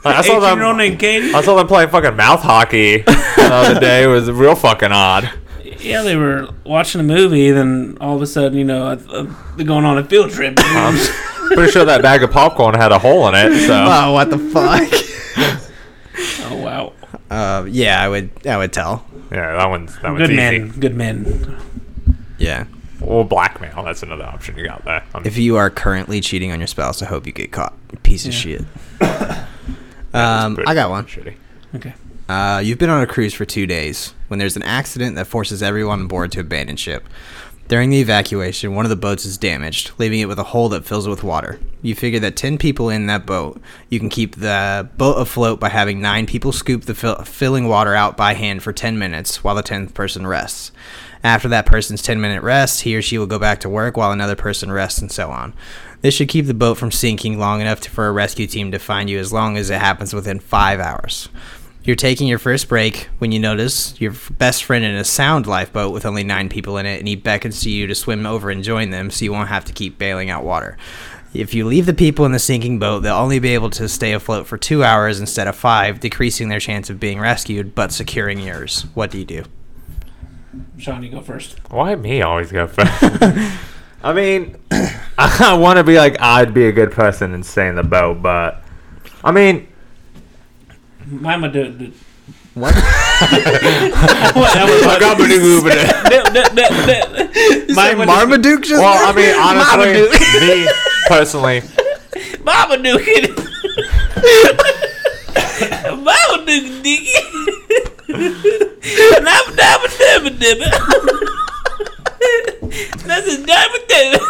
Like, 0.03 0.17
I 0.17 0.23
saw 0.23 0.41
them. 0.41 0.77
named 0.79 0.99
Katie? 0.99 1.35
I 1.35 1.43
saw 1.43 1.57
them 1.57 1.67
playing 1.67 1.91
fucking 1.91 2.17
mouth 2.17 2.41
hockey 2.41 2.99
the 3.03 3.49
other 3.53 3.79
day. 3.79 4.05
It 4.05 4.07
was 4.07 4.31
real 4.31 4.55
fucking 4.55 4.93
odd. 4.93 5.31
Yeah, 5.81 6.01
they 6.03 6.17
were 6.17 6.49
watching 6.65 7.01
a 7.03 7.05
movie, 7.05 7.51
then 7.51 7.99
all 8.01 8.17
of 8.17 8.23
a 8.23 8.27
sudden, 8.27 8.57
you 8.57 8.65
know, 8.65 8.95
they're 8.95 9.67
going 9.67 9.85
on 9.85 9.99
a 9.99 10.05
field 10.05 10.31
trip. 10.31 10.55
I'm 10.59 10.97
pretty 11.49 11.71
sure 11.71 11.85
that 11.85 12.01
bag 12.01 12.23
of 12.23 12.31
popcorn 12.31 12.75
had 12.75 12.93
a 12.93 12.99
hole 12.99 13.29
in 13.29 13.35
it. 13.35 13.67
So 13.67 13.75
Oh, 13.89 14.13
what 14.13 14.31
the 14.31 14.39
fuck? 14.39 14.89
oh 16.51 16.57
wow, 16.57 16.93
uh, 17.31 17.65
yeah, 17.69 18.03
I 18.03 18.09
would. 18.09 18.31
I 18.47 18.57
would 18.57 18.73
tell. 18.73 19.05
yeah, 19.31 19.57
that 19.57 19.69
one's 19.69 19.95
that 20.01 20.11
one's 20.13 20.19
good 20.19 20.31
easy. 20.31 20.37
men, 20.37 20.69
good 20.81 20.95
men. 20.97 21.61
Yeah. 22.41 22.65
Or 23.01 23.25
blackmail. 23.25 23.85
That's 23.85 24.03
another 24.03 24.25
option 24.25 24.59
you 24.59 24.65
got 24.67 24.85
there. 24.85 25.03
Um, 25.15 25.23
If 25.25 25.39
you 25.39 25.56
are 25.56 25.70
currently 25.70 26.20
cheating 26.20 26.51
on 26.53 26.59
your 26.61 26.67
spouse, 26.67 27.01
I 27.03 27.06
hope 27.06 27.27
you 27.27 27.32
get 27.32 27.53
caught. 27.53 27.73
Piece 28.03 28.27
of 28.27 28.32
Yeah. 28.35 28.39
shit. 28.41 28.61
um, 30.13 30.59
I 30.67 30.75
got 30.75 30.91
one. 30.91 31.05
Shitty. 31.06 31.35
Okay. 31.77 31.94
Uh, 32.29 32.61
you've 32.63 32.79
been 32.79 32.91
on 32.91 33.03
a 33.03 33.06
cruise 33.06 33.35
for 33.35 33.44
two 33.44 33.67
days 33.67 34.15
when 34.29 34.39
there's 34.39 34.56
an 34.56 34.63
accident 34.63 35.17
that 35.17 35.27
forces 35.27 35.63
everyone 35.63 36.01
on 36.01 36.06
board 36.09 36.32
to 36.32 36.41
abandon 36.41 36.77
ship. 36.77 37.06
During 37.69 37.91
the 37.91 38.01
evacuation, 38.01 38.75
one 38.75 38.85
of 38.85 38.91
the 38.91 38.97
boats 38.97 39.25
is 39.25 39.39
damaged, 39.39 39.93
leaving 39.99 40.19
it 40.19 40.27
with 40.27 40.41
a 40.41 40.44
hole 40.44 40.69
that 40.70 40.85
fills 40.85 41.06
with 41.06 41.23
water. 41.23 41.61
You 41.82 41.94
figure 41.94 42.19
that 42.20 42.35
10 42.35 42.59
people 42.59 42.91
in 42.91 43.06
that 43.06 43.27
boat, 43.27 43.61
you 43.89 44.01
can 44.01 44.09
keep 44.09 44.35
the 44.37 44.89
boat 44.97 45.15
afloat 45.15 45.61
by 45.61 45.69
having 45.69 46.01
9 46.01 46.27
people 46.27 46.51
scoop 46.51 46.82
the 46.87 46.94
fill- 46.97 47.23
filling 47.23 47.69
water 47.69 47.94
out 47.94 48.17
by 48.17 48.35
hand 48.35 48.65
for 48.65 48.73
10 48.73 48.99
minutes 48.99 49.44
while 49.44 49.55
the 49.55 49.63
10th 49.63 49.94
person 49.94 50.27
rests. 50.27 50.73
After 51.22 51.48
that 51.48 51.67
person's 51.67 52.03
10 52.03 52.20
minute 52.20 52.43
rest, 52.43 52.82
he 52.82 52.96
or 52.96 53.03
she 53.03 53.19
will 53.19 53.27
go 53.27 53.39
back 53.39 53.60
to 53.60 53.69
work 53.69 53.96
while 53.96 54.12
another 54.12 54.36
person 54.36 54.72
rests 54.72 55.00
and 55.00 55.12
so 55.12 55.31
on. 55.31 55.53
This 56.00 56.15
should 56.15 56.29
keep 56.29 56.46
the 56.46 56.55
boat 56.55 56.79
from 56.79 56.91
sinking 56.91 57.39
long 57.39 57.60
enough 57.60 57.81
to, 57.81 57.91
for 57.91 58.08
a 58.08 58.12
rescue 58.12 58.46
team 58.46 58.72
to 58.72 58.79
find 58.79 59.10
you 59.10 59.19
as 59.19 59.32
long 59.32 59.58
as 59.58 59.69
it 59.69 59.81
happens 59.81 60.15
within 60.15 60.41
5 60.41 60.81
hours. 60.81 61.29
You're 61.82 61.96
taking 61.96 62.29
your 62.29 62.39
first 62.39 62.69
break 62.69 63.08
when 63.19 63.32
you 63.32 63.39
notice 63.39 63.98
your 64.00 64.15
best 64.32 64.65
friend 64.65 64.84
in 64.84 64.94
a 64.94 65.05
sound 65.05 65.46
lifeboat 65.46 65.93
with 65.93 66.05
only 66.05 66.24
nine 66.24 66.48
people 66.48 66.77
in 66.77 66.84
it, 66.84 66.98
and 66.98 67.08
he 67.08 67.17
beckons 67.17 67.62
to 67.62 67.70
you 67.70 67.86
to 67.86 67.94
swim 67.94 68.27
over 68.27 68.50
and 68.50 68.62
join 68.62 68.91
them 68.91 69.10
so 69.10 69.24
you 69.24 69.32
won't 69.32 69.48
have 69.48 69.65
to 69.67 69.72
keep 69.72 69.98
bailing 69.98 70.29
out 70.29 70.44
water. 70.44 70.77
If 71.32 71.55
you 71.55 71.65
leave 71.65 71.86
the 71.86 71.94
people 71.94 72.24
in 72.27 72.32
the 72.32 72.39
sinking 72.39 72.79
boat, 72.79 73.00
they'll 73.00 73.15
only 73.15 73.39
be 73.39 73.55
able 73.55 73.70
to 73.70 73.89
stay 73.89 74.12
afloat 74.12 74.46
for 74.46 74.58
two 74.58 74.84
hours 74.84 75.20
instead 75.20 75.48
of 75.48 75.56
five, 75.56 76.00
decreasing 76.00 76.48
their 76.48 76.60
chance 76.60 76.91
of 76.91 77.00
being 77.00 77.20
rescued 77.20 77.74
but 77.74 77.93
securing 77.93 78.41
yours. 78.41 78.82
What 78.94 79.10
do 79.10 79.19
you 79.19 79.24
do? 79.24 79.44
Sean, 80.79 81.03
you 81.03 81.11
go 81.11 81.21
first. 81.21 81.59
Why 81.71 81.95
me 81.95 82.23
always 82.23 82.51
go 82.51 82.67
first? 82.67 82.91
I 84.03 84.13
mean, 84.13 84.57
I 85.19 85.55
want 85.61 85.77
to 85.77 85.85
be 85.85 85.97
like 85.97 86.17
I'd 86.21 86.53
be 86.55 86.67
a 86.67 86.73
good 86.73 86.91
person 86.93 87.35
and 87.35 87.45
stay 87.45 87.69
in 87.69 87.77
the 87.77 87.83
boat, 87.83 88.23
but 88.23 88.63
I 89.23 89.31
mean, 89.33 89.69
Mine 91.07 91.43
would 91.43 91.53
do. 91.53 91.71
do 91.73 91.93
What? 92.55 92.75
what, 92.75 92.85
I 94.57 94.97
got 94.99 95.19
my 95.19 95.27
new 95.27 95.35
Uber 95.57 95.69
there. 95.71 95.87
my 97.75 97.95
Marmaduke. 97.95 98.07
Marmaduke 98.07 98.63
just 98.63 98.81
Well, 98.81 99.09
I 99.09 99.13
then? 99.13 99.27
mean, 99.27 99.35
honestly, 99.39 100.09
Marmaduke. 100.09 100.41
me 100.41 100.69
personally, 101.09 101.63
Mama 102.43 102.77
Duke 102.83 103.03
it. 103.07 103.51
Mama 108.12 108.29
Duke 108.32 108.43
Dicky. 108.43 109.22
Dabba 109.24 109.50
dabba 109.56 109.86
dabba 109.98 110.31
dabba. 110.40 110.69
That's 113.06 113.29
a 113.29 113.36
dabba 113.38 113.79
dabba. 113.90 114.20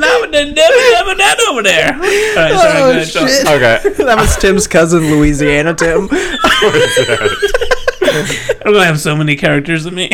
Dabba 0.00 0.26
dabba 0.32 0.54
dabba 0.54 1.14
dabba 1.14 1.44
over 1.50 1.62
there. 1.62 1.92
All 1.94 2.00
right, 2.00 2.58
sorry, 2.58 2.80
Oh 2.80 2.90
ahead, 2.90 3.08
shit! 3.08 3.46
okay. 3.46 3.78
that 4.04 4.16
was 4.18 4.36
Tim's 4.36 4.66
cousin, 4.66 5.02
Louisiana 5.10 5.74
Tim. 5.74 6.08
I'm 8.64 8.72
gonna 8.72 8.84
have 8.90 9.00
so 9.00 9.16
many 9.16 9.36
characters 9.36 9.86
in 9.86 9.94
me. 9.94 10.08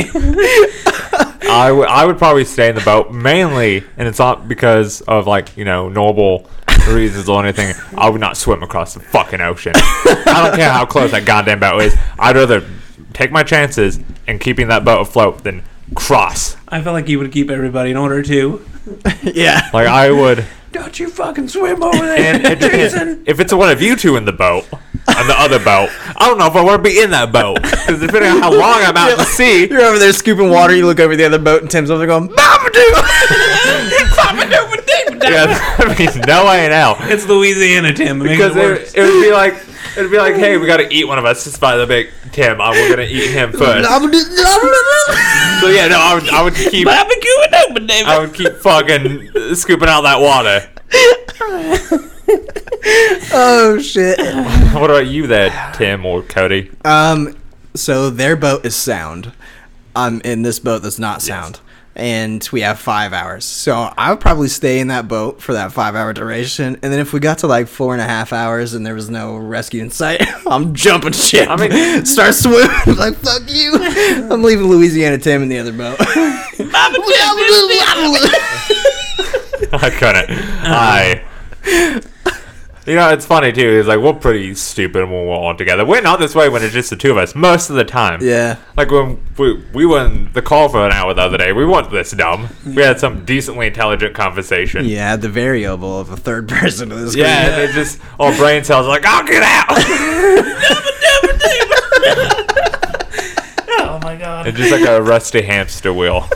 I 1.49 1.71
would 1.73 1.89
I 1.89 2.05
would 2.05 2.19
probably 2.19 2.45
stay 2.45 2.69
in 2.69 2.75
the 2.75 2.81
boat 2.81 3.13
mainly, 3.13 3.85
and 3.97 4.09
it's 4.09 4.19
not 4.19 4.49
because 4.49 5.01
of 5.03 5.27
like 5.27 5.57
you 5.57 5.65
know 5.65 5.89
noble 5.89 6.49
reasons 6.89 7.29
or 7.29 7.43
anything. 7.43 7.75
I 7.97 8.09
would 8.11 8.21
not 8.21 8.37
swim 8.37 8.63
across 8.63 8.95
the 8.95 9.01
fucking 9.01 9.41
ocean. 9.41 9.73
I 9.77 10.43
don't 10.47 10.57
care 10.57 10.71
how 10.71 10.87
close 10.87 11.11
that 11.13 11.25
goddamn 11.25 11.61
boat 11.61 11.83
is. 11.83 11.97
I'd 12.19 12.37
rather 12.37 12.69
take 13.13 13.31
my 13.31 13.43
chances 13.43 13.99
in 14.27 14.39
keeping 14.39 14.69
that 14.69 14.85
boat 14.85 15.01
afloat 15.01 15.43
than 15.43 15.63
cross. 15.95 16.57
I 16.69 16.83
feel 16.83 16.93
like 16.93 17.09
you 17.09 17.19
would 17.19 17.33
keep 17.33 17.51
everybody 17.51 17.91
in 17.91 17.97
order 17.97 18.23
too. 18.23 18.65
yeah. 19.23 19.71
Like 19.73 19.87
I 19.89 20.11
would. 20.11 20.45
Don't 20.73 20.99
you 20.99 21.09
fucking 21.09 21.49
swim 21.49 21.83
over 21.83 21.97
there, 21.97 22.19
And 22.35 22.45
it 22.45 22.61
depends. 22.61 22.93
Jason. 22.93 23.25
If 23.27 23.41
it's 23.41 23.53
one 23.53 23.71
of 23.71 23.81
you 23.81 23.97
two 23.97 24.17
in 24.17 24.27
the 24.27 24.33
boat, 24.33 24.67
on 25.17 25.27
the 25.27 25.35
other 25.39 25.59
boat, 25.59 25.91
I 26.17 26.29
don't 26.29 26.39
know 26.39 26.47
if 26.47 26.57
I 26.57 26.63
want 26.63 26.83
to 26.83 26.91
be 26.91 27.01
in 27.01 27.11
that 27.11 27.33
boat 27.33 27.63
because 27.63 28.01
depending 28.01 28.31
on 28.33 28.39
how 28.41 28.53
long 28.53 28.81
I'm 28.83 28.97
out 28.97 29.19
to 29.19 29.25
sea. 29.25 29.69
You're 29.69 29.83
over 29.83 29.99
there 29.99 30.13
scooping 30.13 30.51
water. 30.51 30.75
You 30.75 30.87
look 30.87 31.01
over 31.01 31.17
the 31.17 31.25
other 31.25 31.39
boat, 31.39 31.63
and 31.63 31.71
Tim's 31.71 31.91
over 31.91 31.99
there 31.99 32.07
going, 32.07 32.33
Marmaduke! 32.35 32.87
Yeah, 35.31 35.47
that 35.79 35.99
means 35.99 36.17
no 36.27 36.47
way 36.47 36.67
in 36.67 36.73
hell. 36.73 36.97
It's 37.01 37.27
Louisiana, 37.27 37.93
Tim. 37.93 38.21
It 38.21 38.25
makes 38.25 38.37
because 38.37 38.57
it 38.57 38.61
it, 38.61 38.63
worse. 38.63 38.95
it 38.95 39.03
would 39.03 39.23
be 39.23 39.33
like 39.33 39.55
it'd 39.97 40.11
be 40.11 40.19
like, 40.19 40.37
hey, 40.37 40.57
we 40.57 40.67
gotta 40.67 40.93
eat 40.93 41.05
one 41.05 41.19
of 41.19 41.25
us 41.25 41.45
just 41.45 41.61
by 41.61 41.77
the 41.77 41.87
big 41.87 42.11
Tim. 42.33 42.61
Uh, 42.61 42.71
we're 42.71 42.91
gonna 42.91 43.03
eat 43.03 43.31
him 43.31 43.53
first. 43.53 43.89
so 43.89 45.69
yeah, 45.69 45.89
no, 45.89 45.99
I 45.99 46.15
would 46.15 46.29
I 46.31 46.43
would 46.43 46.55
keep 46.55 46.87
Barbecue 46.87 47.21
it 47.25 47.69
open, 47.69 47.87
David. 47.87 48.09
I 48.09 48.19
would 48.19 48.35
keep 48.35 48.55
fucking 48.57 49.55
scooping 49.55 49.89
out 49.89 50.03
that 50.03 50.21
water. 50.21 50.69
oh 53.33 53.79
shit. 53.83 54.19
What 54.77 54.91
about 54.91 55.07
you 55.07 55.27
there, 55.27 55.73
Tim 55.75 56.05
or 56.05 56.23
Cody? 56.23 56.71
Um, 56.85 57.37
so 57.75 58.11
their 58.11 58.37
boat 58.37 58.67
is 58.67 58.77
sound. 58.77 59.33
I'm 59.95 60.21
in 60.21 60.43
this 60.43 60.59
boat 60.59 60.83
that's 60.83 60.99
not 60.99 61.23
sound. 61.23 61.61
And 61.95 62.47
we 62.53 62.61
have 62.61 62.79
five 62.79 63.15
hours. 63.15 63.47
So 63.47 63.91
I 63.97 64.11
would 64.11 64.21
probably 64.21 64.49
stay 64.49 64.81
in 64.81 64.89
that 64.89 65.09
boat 65.09 65.41
for 65.41 65.55
that 65.55 65.73
five 65.73 65.95
hour 65.95 66.13
duration. 66.13 66.75
And 66.83 66.93
then 66.93 66.99
if 67.01 67.15
we 67.15 67.21
got 67.21 67.39
to 67.39 67.47
like 67.47 67.69
four 67.69 67.95
and 67.95 68.03
a 68.03 68.05
half 68.05 68.35
hours 68.35 68.75
and 68.75 68.85
there 68.85 68.93
was 68.95 69.09
no 69.09 69.35
rescue 69.39 69.81
in 69.83 69.91
sight, 69.91 70.21
I'm 70.47 70.75
jumping 70.75 71.13
ship. 71.13 71.49
I 71.49 71.57
mean- 71.57 72.05
start 72.05 72.35
swimming. 72.35 72.69
like, 72.99 73.15
fuck 73.17 73.43
you. 73.49 73.73
I'm 74.31 74.43
leaving 74.43 74.67
Louisiana 74.67 75.17
Tim 75.17 75.43
in 75.43 75.49
the 75.49 75.59
other 75.59 75.73
boat. 75.73 75.97
I 79.73 79.91
couldn't. 79.91 80.27
I. 80.31 81.25
You 82.87 82.95
know, 82.95 83.09
it's 83.11 83.27
funny 83.27 83.51
too. 83.51 83.79
It's 83.81 83.89
like 83.89 83.99
we're 83.99 84.13
pretty 84.13 84.55
stupid 84.55 85.03
when 85.11 85.27
we're 85.27 85.35
all 85.35 85.57
together. 85.57 85.85
We're 85.85 86.03
not 86.03 86.21
this 86.21 86.37
way 86.37 86.49
when 86.49 86.63
it's 86.63 86.73
just 86.73 86.91
the 86.91 86.97
two 86.97 87.11
of 87.11 87.17
us 87.17 87.35
most 87.35 87.69
of 87.69 87.75
the 87.75 87.85
time. 87.85 88.21
yeah. 88.23 88.59
Like 88.77 88.93
when 88.93 89.19
we, 89.37 89.55
we 89.75 89.85
went 89.87 90.35
the 90.35 90.43
call 90.43 90.69
for 90.69 90.87
an 90.87 90.93
hour 90.93 91.13
the 91.13 91.23
other 91.23 91.37
day, 91.37 91.53
we 91.53 91.67
weren't 91.67 91.91
this 91.91 92.13
dumb. 92.13 92.49
We 92.65 92.83
had 92.83 93.01
some 93.01 93.25
decently 93.25 93.67
intelligent 93.67 94.15
conversation. 94.15 94.85
Yeah, 94.85 95.17
the 95.17 95.29
variable 95.29 95.99
of 95.99 96.11
a 96.11 96.17
third 96.17 96.49
person 96.57 96.93
of 96.93 97.01
this 97.01 97.17
Yeah, 97.17 97.59
and 97.59 97.71
it 97.71 97.73
just 97.75 98.01
our 98.21 98.33
brain 98.37 98.63
cells 98.63 98.87
are 98.87 98.91
like, 98.91 99.05
I'll 99.05 99.27
get 99.27 99.43
out. 99.43 99.67
oh 103.79 103.99
my 104.03 104.17
god. 104.17 104.47
it's 104.47 104.57
just 104.59 104.71
like 104.71 104.83
a 104.89 105.03
rusty 105.03 105.43
hamster 105.43 105.93
wheel. 105.93 106.21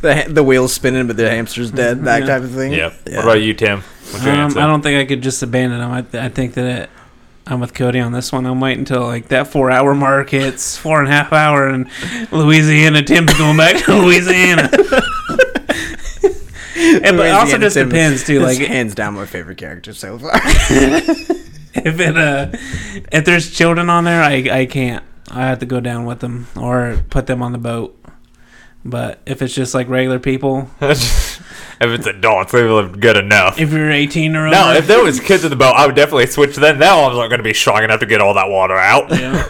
the, 0.00 0.24
the 0.28 0.42
wheel's 0.42 0.72
spinning, 0.72 1.06
but 1.06 1.16
the 1.16 1.28
hamster's 1.30 1.70
dead. 1.70 2.04
That 2.04 2.20
Yeah. 2.20 2.26
type 2.26 2.42
of 2.42 2.52
thing. 2.52 2.72
Yep. 2.72 2.94
Yeah. 3.06 3.16
What 3.16 3.24
about 3.24 3.42
you, 3.42 3.54
Tim? 3.54 3.82
What's 4.12 4.24
your 4.24 4.34
Um. 4.34 4.58
I 4.58 4.66
don't 4.66 4.82
think 4.82 4.98
I 5.00 5.04
could 5.06 5.22
just 5.22 5.42
abandon 5.42 5.80
him. 5.80 5.90
I, 5.90 6.02
th- 6.02 6.22
I 6.22 6.28
think 6.28 6.54
that 6.54 6.82
it, 6.82 6.90
I'm 7.46 7.60
with 7.60 7.74
Cody 7.74 8.00
on 8.00 8.12
this 8.12 8.32
one. 8.32 8.46
I'm 8.46 8.60
waiting 8.60 8.80
until 8.80 9.02
like 9.02 9.28
that 9.28 9.48
four 9.48 9.70
hour 9.70 9.94
mark 9.94 10.30
hits, 10.30 10.76
four 10.76 11.00
and 11.00 11.08
a 11.08 11.12
half 11.12 11.32
hour, 11.32 11.68
and 11.68 11.88
Louisiana. 12.32 13.02
Tim's 13.02 13.36
going 13.38 13.56
back 13.56 13.84
to 13.84 13.94
Louisiana. 13.94 14.70
And, 16.78 17.16
but 17.16 17.26
it 17.26 17.32
also 17.32 17.58
just 17.58 17.74
Tim 17.74 17.88
depends 17.88 18.24
too. 18.24 18.36
is 18.44 18.58
Like 18.58 18.68
hands 18.68 18.94
down 18.94 19.14
my 19.14 19.26
favorite 19.26 19.56
character 19.58 19.94
so 19.94 20.18
far. 20.18 20.30
if 20.44 22.00
it 22.00 22.16
uh, 22.16 22.50
if 23.10 23.24
there's 23.24 23.50
children 23.50 23.88
on 23.88 24.04
there, 24.04 24.22
I 24.22 24.60
I 24.60 24.66
can't. 24.66 25.02
I 25.30 25.46
have 25.46 25.58
to 25.60 25.66
go 25.66 25.80
down 25.80 26.04
with 26.04 26.20
them 26.20 26.46
or 26.54 27.02
put 27.10 27.26
them 27.26 27.42
on 27.42 27.52
the 27.52 27.58
boat. 27.58 27.98
But 28.84 29.20
if 29.26 29.42
it's 29.42 29.54
just 29.54 29.74
like 29.74 29.88
regular 29.88 30.18
people, 30.18 30.70
if 31.80 31.90
it's 31.90 32.06
adults, 32.06 32.52
they 32.52 32.62
live 32.62 33.00
good 33.00 33.16
enough. 33.16 33.58
if 33.60 33.70
you're 33.72 33.90
18 33.90 34.34
or 34.36 34.48
no, 34.50 34.70
over, 34.70 34.78
if 34.78 34.86
there 34.86 35.02
was 35.02 35.20
kids 35.20 35.44
in 35.44 35.50
the 35.50 35.56
boat, 35.56 35.74
I 35.76 35.86
would 35.86 35.94
definitely 35.94 36.26
switch. 36.26 36.56
Then 36.56 36.78
their 36.78 36.90
arms 36.92 37.16
aren't 37.16 37.30
going 37.30 37.38
to 37.40 37.44
be 37.44 37.52
strong 37.54 37.82
enough 37.84 38.00
to 38.00 38.06
get 38.06 38.20
all 38.20 38.34
that 38.34 38.48
water 38.48 38.76
out. 38.76 39.10
yeah, 39.10 39.46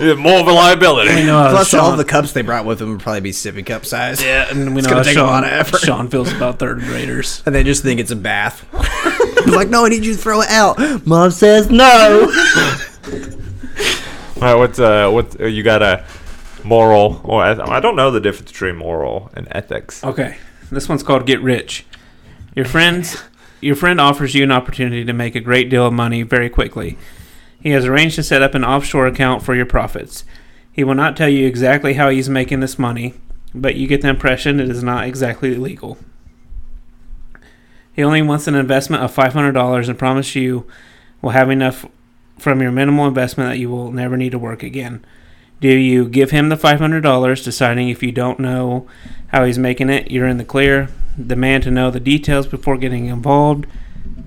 More 0.14 0.40
of 0.40 0.46
a 0.46 0.52
liability. 0.52 1.14
we 1.14 1.24
know 1.24 1.38
how 1.42 1.50
Plus, 1.50 1.68
Sean, 1.70 1.80
all 1.80 1.96
the 1.96 2.04
cups 2.04 2.32
they 2.32 2.42
brought 2.42 2.64
with 2.66 2.78
them 2.80 2.90
would 2.90 3.00
probably 3.00 3.20
be 3.22 3.30
sippy 3.32 3.64
cup 3.64 3.86
size. 3.86 4.22
yeah, 4.22 4.46
and 4.50 4.74
we 4.74 4.80
It's 4.80 4.88
know 4.88 4.96
how 4.96 5.02
gonna 5.02 5.04
take 5.04 5.16
a 5.16 5.20
Sean, 5.20 5.26
lot 5.28 5.44
of 5.44 5.50
effort. 5.52 5.80
Sean 5.80 6.08
feels 6.08 6.32
about 6.32 6.58
third 6.58 6.80
graders. 6.80 7.42
And 7.46 7.54
they 7.54 7.62
just 7.64 7.82
think 7.82 7.98
it's 8.00 8.10
a 8.10 8.16
bath. 8.16 8.66
They're 9.46 9.56
like, 9.56 9.68
no, 9.68 9.84
I 9.86 9.88
need 9.88 10.04
you 10.04 10.12
to 10.14 10.18
throw 10.18 10.40
it 10.42 10.48
out. 10.50 11.06
Mom 11.06 11.30
says 11.30 11.70
no. 11.70 12.30
All 14.36 14.40
right, 14.40 14.54
what's 14.54 14.78
uh, 14.78 15.08
what 15.10 15.40
uh, 15.40 15.46
you 15.46 15.62
got 15.62 15.82
a 15.82 16.04
moral 16.64 17.20
or 17.24 17.46
eth- 17.46 17.60
I 17.60 17.80
don't 17.80 17.96
know 17.96 18.10
the 18.10 18.20
difference 18.20 18.50
between 18.52 18.76
moral 18.76 19.30
and 19.34 19.46
ethics. 19.50 20.02
Okay, 20.04 20.36
this 20.70 20.88
one's 20.88 21.02
called 21.02 21.26
"Get 21.26 21.42
Rich." 21.42 21.84
Your 22.54 22.64
friends, 22.64 23.22
your 23.60 23.74
friend 23.76 24.00
offers 24.00 24.34
you 24.34 24.44
an 24.44 24.52
opportunity 24.52 25.04
to 25.04 25.12
make 25.12 25.34
a 25.34 25.40
great 25.40 25.68
deal 25.68 25.86
of 25.86 25.92
money 25.92 26.22
very 26.22 26.48
quickly. 26.48 26.96
He 27.60 27.70
has 27.70 27.86
arranged 27.86 28.16
to 28.16 28.22
set 28.22 28.42
up 28.42 28.54
an 28.54 28.64
offshore 28.64 29.06
account 29.06 29.42
for 29.42 29.54
your 29.54 29.66
profits. 29.66 30.24
He 30.70 30.84
will 30.84 30.94
not 30.94 31.16
tell 31.16 31.28
you 31.28 31.46
exactly 31.46 31.94
how 31.94 32.10
he's 32.10 32.28
making 32.28 32.60
this 32.60 32.78
money, 32.78 33.14
but 33.54 33.76
you 33.76 33.86
get 33.86 34.02
the 34.02 34.08
impression 34.08 34.60
it 34.60 34.68
is 34.68 34.82
not 34.82 35.06
exactly 35.06 35.54
legal. 35.54 35.96
He 37.92 38.02
only 38.02 38.22
wants 38.22 38.48
an 38.48 38.54
investment 38.54 39.02
of 39.02 39.12
five 39.12 39.32
hundred 39.32 39.52
dollars 39.52 39.88
and 39.88 39.98
promise 39.98 40.34
you 40.34 40.66
will 41.22 41.30
have 41.30 41.48
enough 41.48 41.86
from 42.38 42.60
your 42.60 42.72
minimal 42.72 43.06
investment 43.06 43.50
that 43.50 43.58
you 43.58 43.70
will 43.70 43.92
never 43.92 44.16
need 44.16 44.32
to 44.32 44.38
work 44.38 44.62
again. 44.62 45.04
Do 45.60 45.68
you 45.68 46.08
give 46.08 46.30
him 46.30 46.48
the 46.48 46.56
five 46.56 46.78
hundred 46.78 47.02
dollars, 47.02 47.42
deciding 47.44 47.88
if 47.88 48.02
you 48.02 48.12
don't 48.12 48.38
know 48.38 48.86
how 49.28 49.44
he's 49.44 49.58
making 49.58 49.90
it, 49.90 50.10
you're 50.10 50.28
in 50.28 50.38
the 50.38 50.44
clear. 50.44 50.88
Demand 51.20 51.62
to 51.64 51.70
know 51.70 51.90
the 51.90 52.00
details 52.00 52.46
before 52.46 52.76
getting 52.76 53.06
involved. 53.06 53.66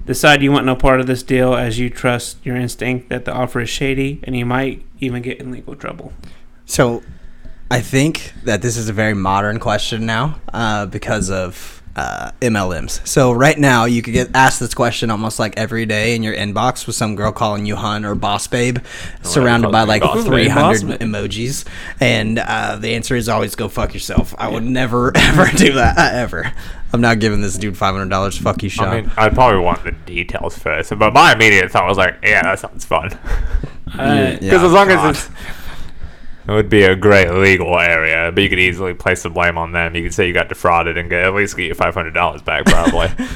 Decide 0.05 0.41
you 0.41 0.51
want 0.51 0.65
no 0.65 0.75
part 0.75 1.00
of 1.00 1.07
this 1.07 1.22
deal 1.22 1.53
as 1.53 1.79
you 1.79 1.89
trust 1.89 2.38
your 2.46 2.55
instinct 2.55 3.10
that 3.10 3.25
the 3.25 3.34
offer 3.34 3.60
is 3.62 3.69
shady 3.69 4.19
and 4.24 4.38
you 4.38 4.46
might 4.46 4.86
even 5.00 5.22
get 5.22 5.39
in 5.39 5.51
legal 5.51 5.75
trouble. 5.75 6.13
So, 6.65 7.03
I 7.69 7.81
think 7.81 8.31
that 8.46 8.62
this 8.62 8.77
is 8.77 8.88
a 8.88 8.93
very 8.93 9.13
modern 9.13 9.60
question 9.60 10.05
now 10.05 10.39
uh, 10.53 10.86
because 10.86 11.29
of 11.29 11.76
uh, 11.97 12.31
MLMs. 12.41 13.05
So 13.07 13.31
right 13.31 13.57
now, 13.57 13.85
you 13.85 14.01
could 14.01 14.13
get 14.13 14.29
asked 14.35 14.59
this 14.59 14.73
question 14.73 15.09
almost 15.09 15.39
like 15.39 15.57
every 15.57 15.85
day 15.85 16.15
in 16.15 16.23
your 16.23 16.35
inbox 16.35 16.85
with 16.87 16.95
some 16.95 17.15
girl 17.15 17.31
calling 17.31 17.65
you 17.65 17.75
hun 17.75 18.05
or 18.05 18.15
boss 18.15 18.47
babe, 18.47 18.77
surrounded 19.23 19.71
by 19.71 19.83
like 19.83 20.03
300 20.03 20.87
babe. 20.87 20.99
emojis, 21.01 21.65
and 21.99 22.39
uh, 22.39 22.75
the 22.77 22.93
answer 22.95 23.15
is 23.15 23.27
always 23.27 23.55
go 23.55 23.67
fuck 23.67 23.93
yourself. 23.93 24.33
I 24.37 24.47
would 24.47 24.63
never 24.63 25.11
ever 25.17 25.47
do 25.57 25.73
that 25.73 25.97
uh, 25.97 26.15
ever. 26.15 26.51
I'm 26.93 27.01
not 27.01 27.19
giving 27.19 27.41
this 27.41 27.57
dude 27.57 27.75
five 27.77 27.93
hundred 27.95 28.09
dollars. 28.09 28.37
Fuck 28.37 28.63
you, 28.63 28.69
Sean. 28.69 28.87
I 28.87 29.01
mean, 29.01 29.11
I'd 29.17 29.33
probably 29.33 29.59
want 29.59 29.83
the 29.83 29.91
details 29.91 30.57
first, 30.57 30.97
but 30.97 31.11
my 31.13 31.33
immediate 31.33 31.69
thought 31.71 31.85
was 31.87 31.97
like, 31.97 32.17
yeah, 32.23 32.43
that 32.43 32.59
sounds 32.59 32.85
fun. 32.85 33.17
Uh, 33.87 34.03
Yeah. 34.03 34.31
Because 34.41 34.63
as 34.63 34.71
long 34.73 34.89
God. 34.89 35.15
as 35.15 35.25
it's, 35.29 35.37
it 36.47 36.51
would 36.51 36.69
be 36.69 36.83
a 36.83 36.95
great 36.95 37.29
legal 37.31 37.77
area, 37.79 38.31
but 38.31 38.41
you 38.41 38.49
could 38.49 38.59
easily 38.59 38.93
place 38.93 39.23
the 39.23 39.29
blame 39.29 39.57
on 39.57 39.71
them. 39.73 39.95
You 39.95 40.03
could 40.03 40.13
say 40.13 40.27
you 40.27 40.33
got 40.33 40.49
defrauded 40.49 40.97
and 40.97 41.09
get 41.09 41.23
at 41.23 41.33
least 41.33 41.57
get 41.57 41.65
your 41.65 41.75
five 41.75 41.93
hundred 41.93 42.13
dollars 42.13 42.41
back, 42.41 42.65
probably. 42.65 43.09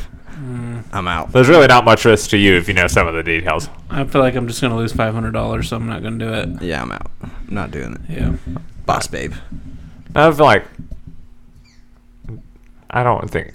Mm. 0.42 0.84
I'm 0.92 1.08
out. 1.08 1.32
There's 1.32 1.48
really 1.48 1.68
not 1.68 1.86
much 1.86 2.04
risk 2.04 2.32
to 2.32 2.38
you 2.38 2.58
if 2.58 2.68
you 2.68 2.74
know 2.74 2.88
some 2.88 3.08
of 3.08 3.14
the 3.14 3.22
details. 3.22 3.70
I 3.92 4.04
feel 4.06 4.22
like 4.22 4.36
I'm 4.36 4.48
just 4.48 4.60
going 4.60 4.72
to 4.72 4.78
lose 4.78 4.92
$500, 4.92 5.66
so 5.66 5.76
I'm 5.76 5.88
not 5.88 6.02
going 6.02 6.18
to 6.18 6.26
do 6.26 6.34
it. 6.34 6.62
Yeah, 6.64 6.82
I'm 6.82 6.92
out. 6.92 7.12
I'm 7.22 7.32
not 7.48 7.70
doing 7.70 7.94
it. 7.94 8.02
Yeah. 8.10 8.34
Boss 8.88 9.06
babe. 9.06 9.34
I 10.16 10.32
feel 10.32 10.46
like 10.46 10.66
I 12.90 13.04
don't 13.04 13.30
think 13.30 13.54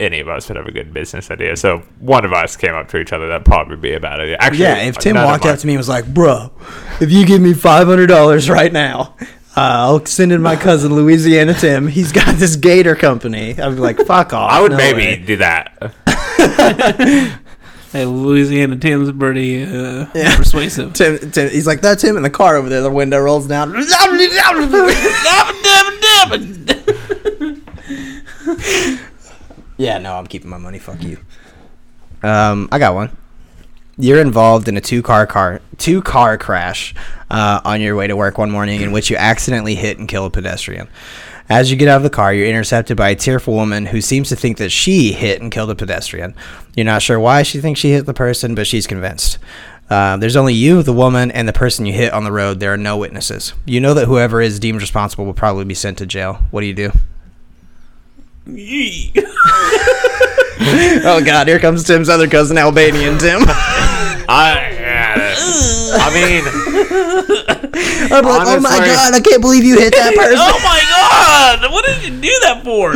any 0.00 0.20
of 0.20 0.28
us 0.28 0.48
would 0.48 0.56
have 0.56 0.66
a 0.66 0.72
good 0.72 0.92
business 0.94 1.30
idea. 1.30 1.56
So 1.56 1.78
one 1.98 2.24
of 2.24 2.32
us 2.32 2.56
came 2.56 2.74
up 2.74 2.88
to 2.88 2.98
each 2.98 3.12
other, 3.12 3.26
that'd 3.28 3.44
probably 3.44 3.76
be 3.76 3.92
a 3.94 4.00
bad 4.00 4.20
idea. 4.20 4.36
Actually, 4.38 4.58
Yeah, 4.60 4.76
if 4.82 4.98
Tim 4.98 5.16
walked 5.16 5.44
up 5.46 5.58
to 5.58 5.66
me 5.66 5.72
and 5.74 5.78
was 5.78 5.88
like, 5.88 6.06
"Bro, 6.12 6.52
if 7.00 7.10
you 7.10 7.26
give 7.26 7.40
me 7.40 7.52
five 7.54 7.86
hundred 7.88 8.06
dollars 8.06 8.48
right 8.48 8.72
now, 8.72 9.14
uh, 9.56 9.58
I'll 9.60 10.04
send 10.06 10.30
in 10.32 10.40
my 10.40 10.54
cousin 10.56 10.94
Louisiana 10.94 11.54
Tim. 11.54 11.88
He's 11.88 12.12
got 12.12 12.36
this 12.36 12.54
Gator 12.56 12.94
company." 12.94 13.50
I'd 13.60 13.74
be 13.74 13.80
like, 13.80 13.98
"Fuck 14.06 14.32
off." 14.32 14.50
I 14.52 14.62
would 14.62 14.70
no 14.72 14.76
maybe 14.78 14.98
way." 15.02 15.16
do 15.16 15.36
that. 15.36 15.92
Hey, 17.90 18.04
Louisiana 18.04 18.76
Tim's 18.76 19.10
pretty 19.12 19.62
uh, 19.62 20.04
Yeah. 20.14 20.36
persuasive. 20.36 20.92
Tim, 20.92 21.30
Tim, 21.30 21.48
he's 21.48 21.66
like, 21.66 21.80
"That's 21.80 22.04
him 22.04 22.18
in 22.18 22.22
the 22.22 22.28
car 22.28 22.56
over 22.56 22.68
there." 22.68 22.82
The 22.82 22.90
window 22.90 23.18
rolls 23.18 23.48
down. 23.48 23.72
yeah, 29.78 29.98
no, 29.98 30.14
I'm 30.16 30.26
keeping 30.26 30.50
my 30.50 30.58
money. 30.58 30.78
Fuck 30.78 31.02
you. 31.02 31.18
Um, 32.22 32.68
I 32.70 32.78
got 32.78 32.94
one. 32.94 33.16
You're 33.96 34.20
involved 34.20 34.68
in 34.68 34.76
a 34.76 34.80
two 34.80 35.02
car 35.02 35.26
car 35.26 35.60
two 35.78 36.02
car 36.02 36.36
crash 36.36 36.94
uh, 37.30 37.60
on 37.64 37.80
your 37.80 37.96
way 37.96 38.06
to 38.06 38.16
work 38.16 38.38
one 38.38 38.50
morning 38.50 38.80
in 38.80 38.92
which 38.92 39.10
you 39.10 39.16
accidentally 39.16 39.74
hit 39.74 39.98
and 39.98 40.08
kill 40.08 40.26
a 40.26 40.30
pedestrian. 40.30 40.88
As 41.48 41.70
you 41.70 41.78
get 41.78 41.88
out 41.88 41.96
of 41.96 42.02
the 42.02 42.10
car, 42.10 42.34
you're 42.34 42.46
intercepted 42.46 42.96
by 42.96 43.08
a 43.08 43.16
tearful 43.16 43.54
woman 43.54 43.86
who 43.86 44.02
seems 44.02 44.28
to 44.28 44.36
think 44.36 44.58
that 44.58 44.70
she 44.70 45.12
hit 45.12 45.40
and 45.40 45.50
killed 45.50 45.70
a 45.70 45.74
pedestrian. 45.74 46.34
You're 46.76 46.84
not 46.84 47.00
sure 47.00 47.18
why 47.18 47.42
she 47.42 47.60
thinks 47.60 47.80
she 47.80 47.90
hit 47.90 48.04
the 48.04 48.12
person, 48.12 48.54
but 48.54 48.66
she's 48.66 48.86
convinced. 48.86 49.38
Uh, 49.88 50.18
there's 50.18 50.36
only 50.36 50.52
you, 50.52 50.82
the 50.82 50.92
woman, 50.92 51.30
and 51.30 51.48
the 51.48 51.52
person 51.54 51.86
you 51.86 51.94
hit 51.94 52.12
on 52.12 52.24
the 52.24 52.32
road. 52.32 52.60
There 52.60 52.74
are 52.74 52.76
no 52.76 52.98
witnesses. 52.98 53.54
You 53.64 53.80
know 53.80 53.94
that 53.94 54.04
whoever 54.04 54.42
is 54.42 54.60
deemed 54.60 54.82
responsible 54.82 55.24
will 55.24 55.32
probably 55.32 55.64
be 55.64 55.74
sent 55.74 55.96
to 55.98 56.06
jail. 56.06 56.42
What 56.50 56.60
do 56.60 56.66
you 56.66 56.74
do? 56.74 56.92
Yee. 58.48 59.12
Oh 60.60 61.22
God, 61.24 61.46
here 61.48 61.58
comes 61.58 61.84
Tim's 61.84 62.08
other 62.10 62.28
cousin, 62.28 62.58
Albanian 62.58 63.16
Tim. 63.18 63.40
I, 64.30 64.68
yeah, 64.78 65.34
I 65.94 66.12
mean, 66.12 66.44
I'm 68.12 68.24
like, 68.24 68.46
oh 68.46 68.60
my 68.60 68.76
Honestly- 68.76 68.86
God, 68.94 69.14
I 69.14 69.20
can't 69.20 69.40
believe 69.40 69.64
you 69.64 69.78
hit 69.78 69.94
that 69.94 70.12
oh 70.12 70.16
person. 70.16 70.36
oh 70.38 70.60
my 70.62 70.82
god! 70.90 71.72
What 71.72 71.86
did 71.86 72.02
you 72.04 72.20
do 72.20 72.38
that 72.42 72.62
for? 72.64 72.92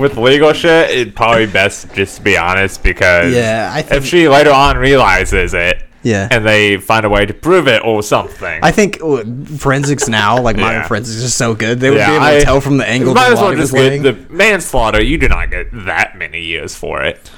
with 0.00 0.16
legal 0.16 0.52
shit, 0.52 0.90
it'd 0.90 1.16
probably 1.16 1.46
best 1.46 1.92
just 1.94 2.18
to 2.18 2.22
be 2.22 2.36
honest 2.36 2.82
because 2.84 3.34
Yeah, 3.34 3.70
I 3.74 3.82
think- 3.82 4.02
if 4.02 4.08
she 4.08 4.28
later 4.28 4.52
on 4.52 4.76
realizes 4.76 5.54
it, 5.54 5.82
Yeah. 6.08 6.28
and 6.30 6.44
they 6.46 6.76
find 6.78 7.04
a 7.04 7.08
way 7.08 7.26
to 7.26 7.34
prove 7.34 7.68
it 7.68 7.82
or 7.84 8.02
something, 8.02 8.60
I 8.62 8.70
think 8.70 9.00
uh, 9.02 9.22
forensics 9.58 10.08
now, 10.08 10.40
like 10.40 10.56
modern 10.56 10.80
Yeah. 10.82 10.88
forensics, 10.88 11.16
is 11.22 11.34
so 11.34 11.54
good. 11.54 11.80
They 11.80 11.90
would 11.90 11.98
Yeah, 11.98 12.10
be 12.10 12.16
able 12.16 12.24
I- 12.24 12.38
to 12.38 12.44
tell 12.44 12.60
from 12.60 12.78
the 12.78 12.88
angle 12.88 13.14
might 13.14 13.26
the 13.28 13.34
as 13.34 13.40
well 13.40 13.54
just 13.54 13.72
get 13.74 13.80
laying. 13.80 14.02
the 14.02 14.16
manslaughter. 14.30 15.02
You 15.02 15.18
do 15.18 15.28
not 15.28 15.50
get 15.50 15.66
that 15.84 16.16
many 16.16 16.40
years 16.42 16.74
for 16.74 17.02
it. 17.02 17.30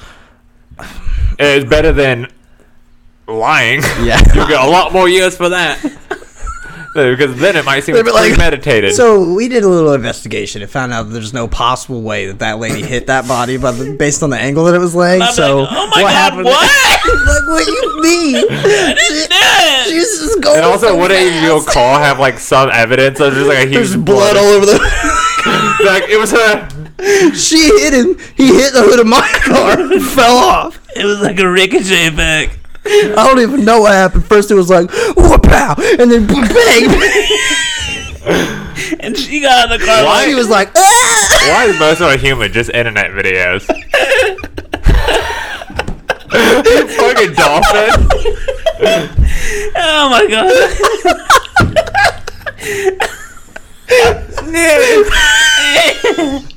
It's 1.37 1.69
better 1.69 1.91
than 1.91 2.27
lying. 3.27 3.81
Yeah. 4.03 4.19
you 4.35 4.47
get 4.47 4.61
a 4.61 4.69
lot 4.69 4.93
more 4.93 5.07
years 5.09 5.35
for 5.35 5.49
that. 5.49 5.77
because 6.93 7.39
then 7.39 7.55
it 7.55 7.63
might 7.65 7.81
seem 7.81 7.95
They'd 7.95 8.03
be 8.03 8.11
like, 8.11 8.33
premeditated. 8.33 8.95
So 8.95 9.33
we 9.33 9.47
did 9.47 9.63
a 9.63 9.67
little 9.67 9.93
investigation 9.93 10.61
and 10.61 10.69
found 10.69 10.91
out 10.91 11.03
that 11.03 11.13
there's 11.13 11.33
no 11.33 11.47
possible 11.47 12.01
way 12.01 12.27
that 12.27 12.39
that 12.39 12.59
lady 12.59 12.81
hit 12.81 13.07
that 13.07 13.27
body, 13.27 13.57
by 13.57 13.71
the, 13.71 13.95
based 13.95 14.23
on 14.23 14.29
the 14.29 14.37
angle 14.37 14.65
that 14.65 14.75
it 14.75 14.79
was 14.79 14.93
laying. 14.93 15.21
I'm 15.21 15.33
so 15.33 15.61
like, 15.61 15.69
oh 15.71 15.87
my 15.87 16.03
what 16.03 16.09
God, 16.09 16.11
happened? 16.11 16.45
what? 16.45 16.71
like 17.27 17.47
what 17.47 17.67
you 17.67 18.01
mean? 18.01 18.35
she, 18.97 19.91
she's 19.91 20.19
just 20.19 20.41
going. 20.41 20.57
and 20.57 20.65
also, 20.65 20.87
so 20.87 20.97
wouldn't 20.97 21.19
fast. 21.19 21.43
your 21.45 21.63
car 21.63 21.99
have 21.99 22.19
like 22.19 22.39
some 22.39 22.69
evidence 22.71 23.19
of 23.19 23.33
just 23.33 23.47
like 23.47 23.59
a 23.59 23.61
huge 23.61 23.73
There's 23.73 23.95
blood 23.95 24.35
all 24.35 24.43
over 24.43 24.65
the. 24.65 24.73
like 25.85 26.09
it 26.09 26.17
was 26.17 26.31
her. 26.31 26.67
she 27.33 27.67
hit 27.79 27.93
him. 27.93 28.17
He 28.35 28.47
hit 28.47 28.73
the 28.73 28.83
hood 28.83 28.99
of 28.99 29.07
my 29.07 29.27
car. 29.45 29.77
fell 29.99 30.37
off. 30.37 30.79
It 30.95 31.05
was 31.05 31.21
like 31.21 31.39
a 31.39 31.49
ricochet 31.49 32.07
effect. 32.07 32.57
I 32.83 33.13
don't 33.15 33.39
even 33.39 33.63
know 33.63 33.81
what 33.81 33.93
happened. 33.93 34.25
First 34.25 34.49
it 34.49 34.55
was 34.55 34.69
like 34.69 34.89
whoop 35.15 35.30
pow, 35.51 35.75
and 35.99 36.09
then 36.11 36.27
bang. 36.27 36.87
And 38.99 39.17
she 39.17 39.41
got 39.41 39.71
in 39.71 39.79
the 39.79 39.85
car 39.85 40.03
Why? 40.03 40.19
like, 40.19 40.27
she 40.27 40.35
was 40.35 40.49
like, 40.49 40.69
ah! 40.75 41.47
Why 41.49 41.65
is 41.65 41.79
most 41.79 42.01
of 42.01 42.07
our 42.07 42.17
humor 42.17 42.47
just 42.47 42.69
internet 42.69 43.11
videos? 43.11 43.65
Fucking 46.31 47.33
dolphin. 47.33 48.07
oh 49.75 50.09
my 50.09 50.27
god. 50.29 50.51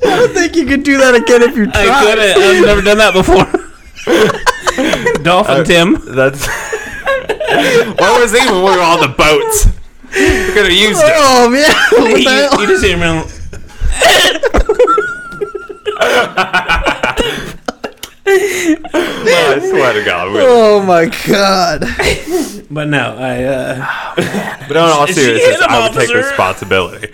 I 0.03 0.17
don't 0.19 0.35
think 0.35 0.57
you 0.57 0.67
could 0.67 0.83
do 0.83 0.99
that 0.99 1.15
again 1.15 1.43
if 1.43 1.57
you 1.57 1.67
tried. 1.67 1.89
I 1.89 2.05
couldn't. 2.05 2.43
I've 2.43 2.65
never 2.65 2.83
done 2.83 2.99
that 2.99 3.15
before. 3.15 3.47
Dolphin 5.23 5.65
Tim. 5.65 5.99
That's. 6.15 6.47
What 7.99 8.21
was 8.21 8.33
he 8.33 8.39
when 8.47 8.57
we 8.57 8.63
were 8.63 8.83
on 8.83 9.01
the 9.01 9.09
boats? 9.17 9.67
We 10.15 10.53
could 10.53 10.65
have 10.67 10.73
used 10.73 11.01
it. 11.03 11.13
Oh 11.17 11.49
man, 11.51 11.71
what 12.01 12.19
You, 12.19 12.25
the 12.25 12.31
hell? 12.31 12.61
you 12.61 12.67
just 12.69 12.85
hear 12.85 12.97
him 12.97 13.03
around. 13.03 13.31
I 18.27 19.59
swear 19.71 19.93
to 19.93 20.05
God. 20.05 20.33
we- 20.33 20.41
Oh 20.41 20.83
my 20.83 21.07
god. 21.27 21.81
But 22.71 22.89
no, 22.89 23.17
I 23.19 23.45
uh 23.45 23.87
But 24.67 24.71
in 24.71 24.77
all 24.77 25.07
She 25.07 25.13
seriousness, 25.15 25.51
hit 25.57 25.61
him, 25.61 25.71
I 25.71 25.81
would 25.81 25.93
take 25.99 26.09
officer. 26.11 26.17
responsibility. 26.29 27.13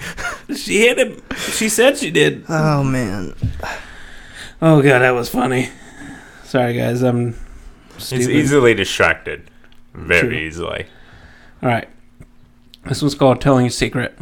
she 0.57 0.81
hit 0.81 0.99
him. 0.99 1.23
She 1.53 1.69
said 1.69 1.99
she 1.99 2.11
did. 2.11 2.45
Oh 2.49 2.83
man. 2.85 3.35
Oh 4.63 4.81
god, 4.83 5.01
that 5.01 5.11
was 5.11 5.29
funny. 5.29 5.69
Sorry 6.45 6.75
guys, 6.77 7.03
I'm 7.03 7.35
He's 7.95 8.05
stupid. 8.07 8.31
easily 8.31 8.75
distracted. 8.75 9.51
Very 9.95 10.29
True. 10.29 10.33
easily. 10.33 10.87
All 11.63 11.69
right. 11.69 11.89
This 12.87 13.03
one's 13.03 13.15
called 13.15 13.41
telling 13.41 13.67
a 13.67 13.71
secret. 13.71 14.17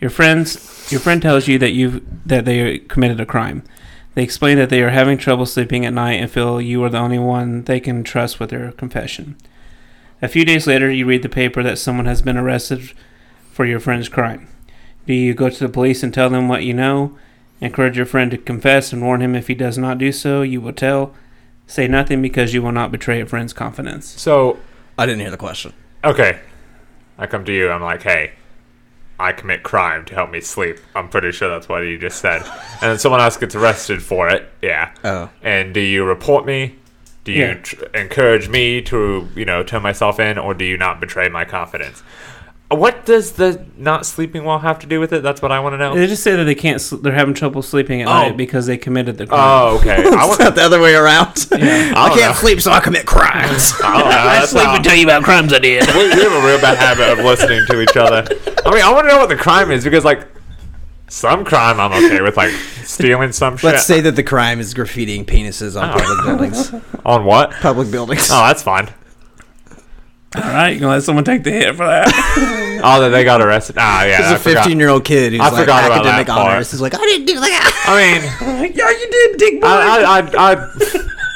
Your 0.00 0.10
friends, 0.10 0.90
your 0.90 1.00
friend 1.00 1.20
tells 1.20 1.48
you 1.48 1.58
that 1.58 1.72
you 1.72 2.04
that 2.26 2.44
they 2.44 2.78
committed 2.78 3.20
a 3.20 3.26
crime. 3.26 3.62
They 4.14 4.22
explain 4.22 4.58
that 4.58 4.70
they 4.70 4.82
are 4.82 4.90
having 4.90 5.18
trouble 5.18 5.46
sleeping 5.46 5.86
at 5.86 5.92
night 5.92 6.14
and 6.14 6.30
feel 6.30 6.60
you 6.60 6.82
are 6.82 6.90
the 6.90 6.98
only 6.98 7.18
one 7.18 7.64
they 7.64 7.80
can 7.80 8.02
trust 8.02 8.40
with 8.40 8.50
their 8.50 8.72
confession. 8.72 9.36
A 10.20 10.28
few 10.28 10.44
days 10.44 10.66
later, 10.66 10.90
you 10.90 11.06
read 11.06 11.22
the 11.22 11.28
paper 11.28 11.62
that 11.62 11.78
someone 11.78 12.06
has 12.06 12.20
been 12.20 12.36
arrested 12.36 12.92
for 13.52 13.64
your 13.64 13.80
friend's 13.80 14.08
crime. 14.08 14.48
Do 15.06 15.14
you 15.14 15.32
go 15.32 15.48
to 15.48 15.66
the 15.66 15.72
police 15.72 16.02
and 16.02 16.12
tell 16.12 16.28
them 16.28 16.48
what 16.48 16.64
you 16.64 16.74
know? 16.74 17.16
Encourage 17.60 17.96
your 17.96 18.06
friend 18.06 18.30
to 18.30 18.38
confess 18.38 18.92
and 18.92 19.02
warn 19.02 19.22
him 19.22 19.34
if 19.34 19.48
he 19.48 19.54
does 19.54 19.78
not 19.78 19.98
do 19.98 20.12
so, 20.12 20.42
you 20.42 20.60
will 20.60 20.72
tell. 20.72 21.14
Say 21.66 21.86
nothing 21.86 22.20
because 22.20 22.52
you 22.52 22.62
will 22.62 22.72
not 22.72 22.90
betray 22.90 23.20
a 23.20 23.26
friend's 23.26 23.52
confidence. 23.52 24.06
So, 24.20 24.58
I 25.00 25.06
didn't 25.06 25.20
hear 25.20 25.30
the 25.30 25.36
question. 25.36 25.72
okay. 26.04 26.40
I 27.18 27.26
come 27.26 27.44
to 27.44 27.52
you, 27.52 27.68
I'm 27.70 27.82
like, 27.82 28.02
hey, 28.02 28.32
I 29.18 29.32
commit 29.32 29.62
crime 29.62 30.06
to 30.06 30.14
help 30.14 30.30
me 30.30 30.40
sleep. 30.40 30.78
I'm 30.94 31.08
pretty 31.10 31.32
sure 31.32 31.50
that's 31.50 31.68
what 31.68 31.80
you 31.80 31.98
just 31.98 32.18
said. 32.20 32.40
And 32.80 32.90
then 32.90 32.98
someone 32.98 33.20
else 33.20 33.36
gets 33.36 33.54
arrested 33.54 34.02
for 34.02 34.30
it. 34.30 34.50
Yeah. 34.62 34.94
Oh. 35.04 35.28
And 35.42 35.74
do 35.74 35.80
you 35.80 36.04
report 36.04 36.46
me? 36.46 36.76
Do 37.24 37.32
you 37.32 37.44
Yeah. 37.44 37.54
tr- 37.54 37.84
encourage 37.94 38.48
me 38.48 38.80
to, 38.82 39.28
you 39.36 39.44
know, 39.44 39.62
turn 39.62 39.82
myself 39.82 40.18
in, 40.18 40.38
or 40.38 40.54
do 40.54 40.64
you 40.64 40.78
not 40.78 40.98
betray 41.00 41.28
my 41.28 41.44
confidence? 41.44 42.02
What 42.70 43.04
does 43.04 43.32
the 43.32 43.66
not 43.76 44.06
sleeping 44.06 44.44
well 44.44 44.60
have 44.60 44.78
to 44.78 44.86
do 44.86 45.00
with 45.00 45.12
it? 45.12 45.24
That's 45.24 45.42
what 45.42 45.50
I 45.50 45.58
want 45.58 45.72
to 45.72 45.78
know. 45.78 45.92
They 45.96 46.06
just 46.06 46.22
say 46.22 46.36
that 46.36 46.44
they 46.44 46.54
can't. 46.54 46.80
Sl- 46.80 46.98
they're 46.98 47.12
having 47.12 47.34
trouble 47.34 47.62
sleeping 47.62 48.00
at 48.02 48.06
Oh. 48.06 48.12
night 48.12 48.36
because 48.36 48.66
they 48.66 48.78
committed 48.78 49.18
the 49.18 49.26
crime. 49.26 49.40
Oh, 49.42 49.78
okay. 49.80 49.96
I 50.16 50.24
want. 50.24 50.38
not 50.38 50.54
the 50.54 50.62
other 50.62 50.80
way 50.80 50.94
around. 50.94 51.48
I 51.52 51.92
I 51.96 52.08
can't 52.10 52.20
know. 52.20 52.32
sleep, 52.34 52.60
so 52.60 52.70
I 52.70 52.78
commit 52.78 53.06
crimes. 53.06 53.72
Oh, 53.82 53.86
I 53.86 53.98
don't 53.98 54.08
know. 54.08 54.10
That's 54.14 54.52
how- 54.52 54.82
tell 54.82 54.94
you 54.96 55.04
about 55.04 55.24
crimes 55.24 55.52
I 55.52 55.58
did. 55.58 55.84
we, 55.88 56.04
we 56.14 56.22
have 56.22 56.32
a 56.32 56.46
real 56.46 56.60
bad 56.60 56.78
habit 56.78 57.08
of 57.18 57.24
listening 57.24 57.66
to 57.66 57.80
each 57.80 57.96
other. 57.96 58.24
I 58.64 58.70
mean, 58.72 58.82
I 58.84 58.92
want 58.92 59.04
to 59.04 59.08
know 59.08 59.18
what 59.18 59.28
the 59.30 59.36
crime 59.36 59.72
is 59.72 59.82
because, 59.82 60.04
like, 60.04 60.28
some 61.08 61.44
crime 61.44 61.80
I'm 61.80 61.92
okay 62.04 62.20
with, 62.20 62.36
like 62.36 62.52
stealing 62.84 63.32
some 63.32 63.56
shit. 63.56 63.64
Let's 63.72 63.84
say 63.84 64.00
that 64.02 64.14
the 64.14 64.22
crime 64.22 64.60
is 64.60 64.74
graffitiing 64.74 65.24
penises 65.24 65.80
on 65.80 65.90
Oh. 65.90 65.98
public 65.98 66.24
buildings. 66.24 66.72
on 67.04 67.24
what? 67.24 67.50
Public 67.50 67.90
buildings. 67.90 68.28
Oh, 68.30 68.46
that's 68.46 68.62
fine. 68.62 68.88
All 70.36 70.42
right, 70.42 70.70
you 70.70 70.78
gonna 70.80 70.92
let 70.92 71.02
someone 71.02 71.24
take 71.24 71.42
the 71.42 71.50
hit 71.50 71.74
for 71.76 71.86
that? 71.86 72.56
Oh, 72.82 72.98
that 73.02 73.10
they 73.10 73.24
got 73.24 73.42
arrested. 73.42 73.76
Ah, 73.78 74.04
yeah. 74.06 74.22
There's 74.22 74.32
I 74.32 74.36
a 74.36 74.38
forgot. 74.38 74.62
15 74.64 74.78
year 74.78 74.88
old 74.88 75.04
kid 75.04 75.32
who's 75.32 75.40
I 75.42 75.50
like 75.50 75.60
forgot 75.60 75.84
about 75.84 75.98
academic 75.98 76.26
that 76.28 76.32
part. 76.34 76.52
honors. 76.52 76.70
He's 76.70 76.80
like, 76.80 76.94
I 76.94 76.98
didn't 76.98 77.26
do 77.26 77.34
that. 77.38 77.84
I 77.86 78.62
mean, 78.62 78.72
yeah, 78.74 78.88
you 78.90 79.10
did, 79.10 79.36
dick 79.36 79.60
boy. 79.60 79.66
I, 79.66 79.98
I, 80.00 80.16
I'd, 80.18 80.34
I'd, 80.34 80.70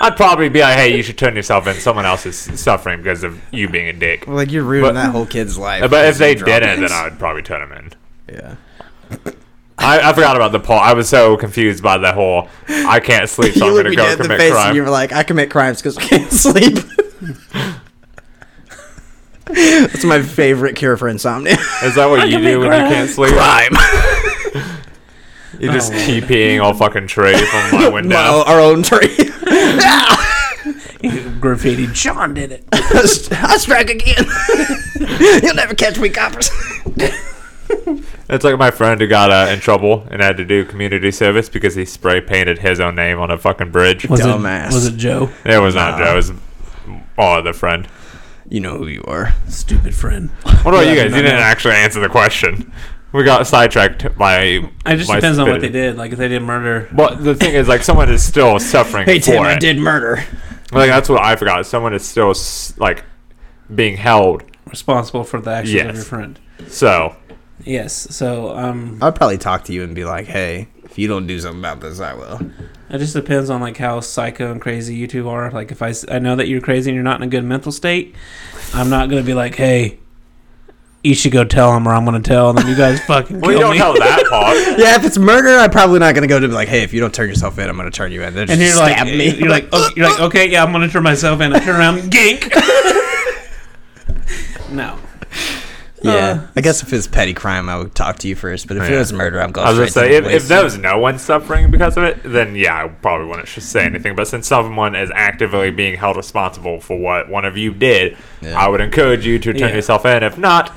I'd 0.00 0.16
probably 0.16 0.48
be 0.48 0.60
like, 0.62 0.76
hey, 0.78 0.96
you 0.96 1.02
should 1.02 1.18
turn 1.18 1.36
yourself 1.36 1.66
in. 1.66 1.74
Someone 1.76 2.06
else 2.06 2.24
is 2.24 2.38
suffering 2.58 3.00
because 3.02 3.24
of 3.24 3.38
you 3.52 3.68
being 3.68 3.88
a 3.88 3.92
dick. 3.92 4.26
like 4.26 4.50
you're 4.50 4.64
ruining 4.64 4.88
But- 4.88 5.02
that 5.02 5.10
whole 5.12 5.26
kid's 5.26 5.58
life. 5.58 5.90
But 5.90 6.06
if 6.06 6.16
they 6.16 6.34
didn't, 6.34 6.80
then 6.80 6.90
I 6.90 7.04
would 7.10 7.18
probably 7.18 7.42
turn 7.42 7.68
them 7.68 7.78
in. 8.30 8.34
yeah. 8.34 8.54
I, 9.76 10.00
I 10.08 10.12
forgot 10.14 10.36
about 10.36 10.52
the 10.52 10.60
poll. 10.60 10.78
I 10.78 10.94
was 10.94 11.10
so 11.10 11.36
confused 11.36 11.82
by 11.82 11.98
the 11.98 12.12
whole 12.14 12.48
I 12.68 13.00
can't 13.00 13.28
sleep, 13.28 13.52
so 13.52 13.66
I'm 13.66 13.72
going 13.74 13.84
to 13.84 13.94
go 13.94 14.16
commit 14.16 14.38
face 14.38 14.50
and 14.52 14.52
crime. 14.54 14.76
you 14.76 14.82
were 14.82 14.88
like, 14.88 15.12
I 15.12 15.24
commit 15.24 15.50
crimes 15.50 15.82
because 15.82 15.98
I 15.98 16.02
can't 16.04 16.32
sleep. 16.32 16.78
That's 19.86 20.04
my 20.04 20.22
favorite 20.22 20.76
cure 20.76 20.96
for 20.96 21.08
insomnia. 21.08 21.54
Is 21.82 21.94
that 21.96 22.06
what 22.06 22.28
you 22.28 22.38
do 22.40 22.60
when 22.60 22.72
you 22.72 22.88
can't 22.94 23.10
sleep? 23.10 23.32
Crime. 23.32 23.72
You 25.60 25.70
just 25.70 25.92
Oh. 25.92 25.96
TPing 25.96 26.60
all 26.60 26.74
fucking 26.74 27.06
tree 27.06 27.36
from 27.36 27.80
my 27.80 27.88
window. 27.92 28.16
My, 28.16 28.42
our 28.44 28.58
own 28.58 28.82
tree. 28.82 29.06
Graffiti. 31.40 31.86
John 31.92 32.34
did 32.34 32.50
it. 32.50 32.64
I 32.72 33.56
strike 33.58 33.88
again. 33.88 34.24
You'll 35.42 35.54
never 35.54 35.74
catch 35.74 35.96
me, 35.98 36.08
coppers. 36.08 36.50
It's 38.28 38.42
like 38.44 38.58
my 38.58 38.72
friend 38.72 39.00
who 39.00 39.06
got 39.06 39.30
uh, 39.30 39.52
in 39.52 39.60
trouble 39.60 40.04
and 40.10 40.20
had 40.20 40.36
to 40.38 40.44
do 40.44 40.64
community 40.64 41.12
service 41.12 41.48
because 41.48 41.76
he 41.76 41.84
spray 41.84 42.20
painted 42.20 42.58
his 42.58 42.80
own 42.80 42.96
name 42.96 43.20
on 43.20 43.30
a 43.30 43.38
fucking 43.38 43.70
bridge. 43.70 44.08
Was 44.08 44.20
Dumbass. 44.22 44.70
it? 44.70 44.74
Was 44.74 44.86
it 44.86 44.96
Joe? 44.96 45.30
It 45.44 45.58
was 45.60 45.76
not 45.76 45.98
Joe. 45.98 46.12
It 46.12 46.16
was 46.16 46.32
our 47.16 47.42
the 47.42 47.52
friend. 47.52 47.86
You 48.48 48.60
know 48.60 48.76
who 48.78 48.86
you 48.88 49.02
are. 49.06 49.32
Stupid 49.48 49.94
friend. 49.94 50.30
What 50.30 50.66
about 50.74 50.84
Yeah, 50.86 50.92
you 50.92 50.96
guys? 51.02 51.10
You 51.12 51.22
didn't 51.22 51.36
no. 51.36 51.42
actually 51.42 51.74
answer 51.74 52.00
the 52.00 52.08
question. 52.08 52.72
We 53.12 53.22
got 53.24 53.46
sidetracked 53.46 54.16
by. 54.18 54.36
It 54.42 54.70
just 54.96 55.08
by 55.08 55.16
depends 55.16 55.38
on 55.38 55.48
what 55.48 55.60
they 55.60 55.68
stupidity. 55.68 55.90
did. 55.92 55.96
Like 55.96 56.12
if 56.12 56.18
they 56.18 56.28
did 56.28 56.42
murder. 56.42 56.88
But 56.92 57.22
the 57.22 57.34
thing 57.34 57.54
is, 57.54 57.68
like, 57.68 57.82
someone 57.82 58.10
is 58.10 58.22
still 58.24 58.58
suffering 58.60 59.06
Hey 59.06 59.18
Tim, 59.20 59.36
for 59.42 59.46
I 59.48 59.54
it. 59.54 59.60
did 59.60 59.78
murder. 59.78 60.24
Like 60.72 60.88
that's 60.90 61.08
what 61.08 61.22
I 61.22 61.36
forgot. 61.36 61.64
Someone 61.66 61.94
is 61.94 62.04
still 62.06 62.30
s- 62.30 62.74
like 62.76 63.04
being 63.74 63.96
held. 63.96 64.42
responsible 64.66 65.22
for 65.24 65.40
the 65.40 65.50
actions 65.52 65.80
of 65.80 65.86
Yes. 65.86 65.94
your 65.94 66.04
friend. 66.04 66.40
So 66.68 67.14
Yes. 67.64 67.94
So 68.14 68.56
um, 68.56 68.98
I'd 69.00 69.14
probably 69.14 69.38
talk 69.38 69.64
to 69.64 69.72
you 69.72 69.84
and 69.84 69.94
be 69.94 70.04
like, 70.04 70.26
"Hey, 70.26 70.68
if 70.84 70.98
you 70.98 71.06
don't 71.06 71.26
do 71.28 71.38
something 71.38 71.60
about 71.60 71.80
this, 71.80 72.00
I 72.00 72.14
will." 72.14 72.40
It 72.90 72.98
just 72.98 73.14
depends 73.14 73.50
on 73.50 73.60
like 73.60 73.76
how 73.76 74.00
psycho 74.00 74.52
and 74.52 74.60
crazy 74.60 74.94
you 74.94 75.06
two 75.06 75.28
are. 75.28 75.50
Like 75.50 75.70
if 75.72 75.82
I, 75.82 75.94
I 76.10 76.18
know 76.18 76.36
that 76.36 76.48
you're 76.48 76.60
crazy 76.60 76.90
and 76.90 76.94
you're 76.94 77.04
not 77.04 77.20
in 77.20 77.26
a 77.26 77.30
good 77.30 77.44
mental 77.44 77.72
state, 77.72 78.14
I'm 78.72 78.90
not 78.90 79.08
gonna 79.08 79.22
be 79.22 79.34
like, 79.34 79.54
hey, 79.54 79.98
you 81.02 81.14
should 81.14 81.32
go 81.32 81.44
tell 81.44 81.76
him, 81.76 81.86
or 81.86 81.92
I'm 81.92 82.04
gonna 82.04 82.20
tell, 82.20 82.48
and 82.48 82.58
then 82.58 82.66
you 82.66 82.74
guys 82.74 82.98
fucking 83.06 83.40
well, 83.40 83.52
you 83.52 83.58
don't 83.58 83.72
me. 83.72 83.78
tell 83.78 83.92
that 83.94 84.26
part. 84.28 84.56
Yeah, 84.78 84.96
if 84.96 85.04
it's 85.04 85.18
murder, 85.18 85.50
I'm 85.58 85.70
probably 85.70 85.98
not 85.98 86.14
gonna 86.14 86.26
go 86.26 86.40
to 86.40 86.48
be 86.48 86.54
like, 86.54 86.68
"Hey, 86.68 86.82
if 86.82 86.92
you 86.94 87.00
don't 87.00 87.12
turn 87.14 87.28
yourself 87.28 87.58
in, 87.58 87.68
I'm 87.68 87.76
gonna 87.76 87.90
turn 87.90 88.10
you 88.10 88.22
in." 88.22 88.34
They're 88.34 88.46
just 88.46 88.58
and 88.58 88.66
you're 88.66 88.78
like, 88.78 88.96
stab 88.96 89.06
me. 89.06 89.34
you're 89.36 89.50
like, 89.50 89.68
oh, 89.72 89.90
you're 89.96 90.08
like, 90.08 90.20
okay, 90.20 90.48
yeah, 90.50 90.64
I'm 90.64 90.72
gonna 90.72 90.88
turn 90.88 91.02
myself 91.02 91.40
in. 91.40 91.54
I 91.54 91.58
turn 91.60 91.76
around, 91.76 92.10
gink. 92.10 92.50
no. 94.70 94.98
Yeah. 96.04 96.12
uh, 96.12 96.46
I 96.56 96.60
guess 96.60 96.82
if 96.82 96.92
it's 96.92 97.06
petty 97.06 97.34
crime, 97.34 97.68
I 97.68 97.78
would 97.78 97.94
talk 97.94 98.18
to 98.18 98.28
you 98.28 98.36
first. 98.36 98.68
But 98.68 98.76
if 98.76 98.88
it 98.90 98.96
was 98.96 99.12
murder, 99.12 99.40
I'm 99.40 99.52
going 99.52 99.66
I 99.66 99.70
was 99.70 99.78
gonna 99.78 99.90
say 99.90 100.16
if, 100.16 100.26
if 100.26 100.48
there 100.48 100.62
was 100.62 100.78
no 100.78 100.98
one 100.98 101.18
suffering 101.18 101.70
because 101.70 101.96
of 101.96 102.04
it, 102.04 102.20
then 102.24 102.54
yeah, 102.54 102.84
I 102.84 102.88
probably 102.88 103.26
wouldn't 103.26 103.48
just 103.48 103.70
say 103.70 103.84
anything. 103.84 104.14
But 104.14 104.28
since 104.28 104.46
someone 104.46 104.94
is 104.94 105.10
actively 105.14 105.70
being 105.70 105.96
held 105.96 106.16
responsible 106.16 106.80
for 106.80 106.98
what 106.98 107.28
one 107.28 107.44
of 107.44 107.56
you 107.56 107.72
did, 107.74 108.16
Yeah. 108.40 108.58
I 108.58 108.68
would 108.68 108.80
encourage 108.80 109.26
you 109.26 109.38
to 109.38 109.52
turn 109.52 109.70
Yeah. 109.70 109.74
yourself 109.76 110.06
in. 110.06 110.22
If 110.22 110.38
not, 110.38 110.76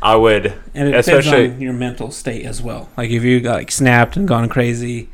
I 0.00 0.16
would 0.16 0.54
And 0.74 0.88
it 0.88 0.94
especially. 0.94 1.30
depends 1.30 1.54
on 1.56 1.60
your 1.60 1.72
mental 1.74 2.10
state 2.10 2.44
as 2.46 2.62
well. 2.62 2.88
Like 2.96 3.10
if 3.10 3.22
you 3.22 3.40
got 3.40 3.56
like 3.56 3.70
snapped 3.70 4.16
and 4.16 4.26
gone 4.26 4.48
crazy, 4.48 5.10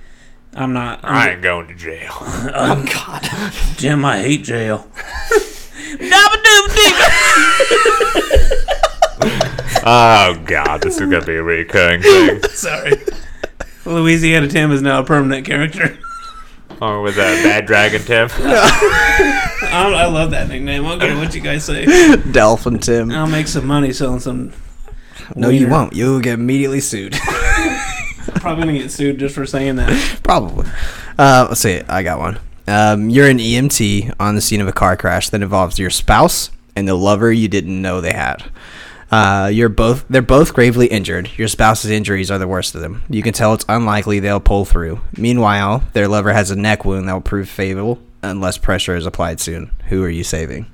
I'm 0.55 0.73
not. 0.73 1.01
I'm 1.05 1.15
I 1.15 1.31
ain't 1.33 1.43
going 1.43 1.67
to 1.69 1.75
jail. 1.75 2.13
oh 2.21 2.85
God. 2.93 3.29
Jim, 3.77 4.05
I 4.05 4.23
hate 4.23 4.45
jail. 4.45 4.87
Dabba-dooba-dee. 5.89 8.65
Oh 9.21 10.43
god, 10.47 10.83
this 10.83 10.95
is 10.95 11.01
gonna 11.01 11.25
be 11.25 11.37
a 11.37 11.43
recurring 11.43 12.03
thing. 12.03 12.43
Sorry. 12.51 12.93
Louisiana 13.85 14.49
Tim 14.49 14.71
is 14.71 14.83
now 14.83 15.01
a 15.01 15.05
permanent 15.05 15.47
character. 15.47 15.99
Oh, 16.81 17.03
with 17.03 17.17
that 17.17 17.43
bad 17.43 17.67
dragon 17.67 18.03
Tim. 18.03 18.29
I, 18.41 19.93
I 19.97 20.07
love 20.07 20.31
that 20.33 20.49
nickname. 20.49 20.85
I 20.87 20.91
don't 20.91 21.01
care 21.01 21.17
what 21.17 21.35
you 21.35 21.41
guys 21.41 21.65
say. 21.65 22.17
Dolphin 22.33 22.79
Tim. 22.79 23.11
I'll 23.11 23.27
make 23.27 23.49
some 23.49 23.67
money 23.67 23.93
selling 23.93 24.21
some. 24.21 24.53
no, 25.35 25.49
you 25.49 25.61
wiener. 25.67 25.71
won't. 25.71 25.93
You'll 25.95 26.21
get 26.21 26.35
immediately 26.35 26.81
sued. 26.81 27.13
Probably 28.37 28.67
gonna 28.67 28.79
get 28.79 28.91
sued 28.93 29.19
just 29.19 29.35
for 29.35 29.47
saying 29.47 29.77
that. 29.77 30.21
Probably. 30.23 30.69
Uh, 31.19 31.47
let's 31.49 31.61
see. 31.61 31.81
I 31.89 32.03
got 32.03 32.19
one. 32.19 32.39
Um, 32.67 33.09
you're 33.09 33.29
an 33.29 33.39
EMT 33.39 34.15
on 34.21 34.35
the 34.35 34.41
scene 34.43 34.61
of 34.61 34.69
a 34.69 34.73
car 34.73 34.97
crash 34.97 35.31
that 35.31 35.41
involves 35.43 35.79
your 35.79 35.89
spouse 35.91 36.51
and 36.77 36.87
the 36.87 36.95
lover 36.95 37.33
you 37.33 37.49
didn't 37.49 37.81
know 37.81 38.01
they 38.01 38.13
had. 38.13 38.45
Uh, 39.11 39.51
you're 39.53 39.71
both 39.71 40.05
they're 40.09 40.21
both 40.21 40.53
gravely 40.53 40.87
injured. 40.87 41.31
Your 41.39 41.49
spouse's 41.49 41.91
injuries 41.91 42.31
are 42.31 42.39
the 42.39 42.49
worst 42.49 42.75
of 42.75 42.83
them. 42.83 43.03
You 43.09 43.23
can 43.23 43.33
tell 43.33 43.55
it's 43.55 43.65
unlikely 43.69 44.21
they'll 44.21 44.41
pull 44.41 44.65
through. 44.65 45.01
Meanwhile, 45.17 45.85
their 45.95 46.09
lover 46.09 46.33
has 46.33 46.51
a 46.51 46.57
neck 46.57 46.85
wound 46.85 47.09
that 47.09 47.13
will 47.15 47.21
prove 47.21 47.49
fatal 47.49 47.99
unless 48.23 48.59
pressure 48.59 48.97
is 48.97 49.07
applied 49.07 49.41
soon. 49.41 49.71
Who 49.89 50.03
are 50.05 50.11
you 50.11 50.25
saving? 50.25 50.67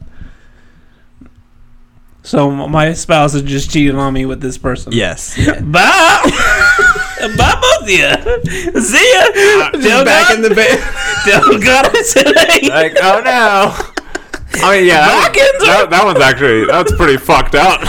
So 2.24 2.50
my 2.50 2.94
spouse 2.94 3.34
has 3.34 3.42
just 3.42 3.70
cheated 3.70 3.94
on 3.96 4.14
me 4.14 4.24
with 4.24 4.40
this 4.40 4.56
person. 4.56 4.92
Yes. 4.92 5.36
Bye. 5.60 5.60
Bye, 7.36 7.58
both 7.60 7.82
of 7.82 7.90
you. 7.90 8.80
See 8.80 9.14
ya. 9.14 9.70
Tell 9.70 10.04
back 10.04 10.28
God, 10.28 10.34
in 10.36 10.42
the 10.42 10.54
bed. 10.54 10.78
tell 11.24 11.58
God 11.58 11.94
I 11.94 12.02
said 12.02 12.34
hey. 12.34 12.68
like, 12.68 12.96
oh 13.02 13.20
no. 13.22 13.90
I 14.62 14.76
mean, 14.76 14.86
yeah, 14.86 15.06
that, 15.06 15.32
Back 15.32 15.58
that, 15.60 15.90
that 15.90 16.04
one's 16.04 16.20
actually 16.20 16.64
that's 16.66 16.94
pretty 16.96 17.16
fucked 17.16 17.54
up. 17.54 17.80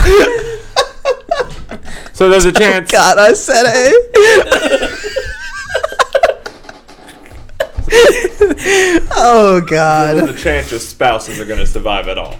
so 2.12 2.28
there's 2.28 2.44
a 2.44 2.52
chance. 2.52 2.90
God, 2.90 3.18
I 3.18 3.32
said 3.32 3.66
hey. 3.66 3.92
oh 9.16 9.62
God. 9.66 10.16
There's 10.16 10.30
a 10.30 10.42
chance 10.42 10.70
your 10.70 10.80
spouses 10.80 11.38
are 11.40 11.44
gonna 11.44 11.66
survive 11.66 12.08
at 12.08 12.18
all. 12.18 12.36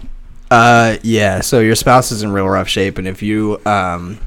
Uh, 0.50 0.96
yeah. 1.02 1.40
So 1.40 1.60
your 1.60 1.74
spouse 1.74 2.12
is 2.12 2.22
in 2.22 2.32
real 2.32 2.48
rough 2.48 2.68
shape, 2.68 2.98
and 2.98 3.06
if 3.08 3.22
you 3.22 3.60
um, 3.66 4.18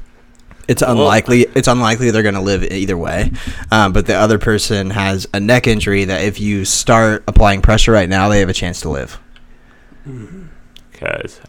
it's 0.68 0.82
unlikely 0.82 1.46
it's 1.54 1.68
unlikely 1.68 2.10
they're 2.10 2.22
gonna 2.22 2.40
live 2.40 2.62
either 2.64 2.96
way. 2.96 3.32
Um, 3.70 3.92
but 3.92 4.06
the 4.06 4.14
other 4.14 4.38
person 4.38 4.90
has 4.90 5.26
a 5.34 5.40
neck 5.40 5.66
injury 5.66 6.04
that 6.04 6.22
if 6.22 6.40
you 6.40 6.64
start 6.64 7.24
applying 7.26 7.60
pressure 7.62 7.92
right 7.92 8.08
now, 8.08 8.28
they 8.28 8.40
have 8.40 8.48
a 8.48 8.54
chance 8.54 8.80
to 8.82 8.88
live. 8.88 9.18
Because 10.92 11.40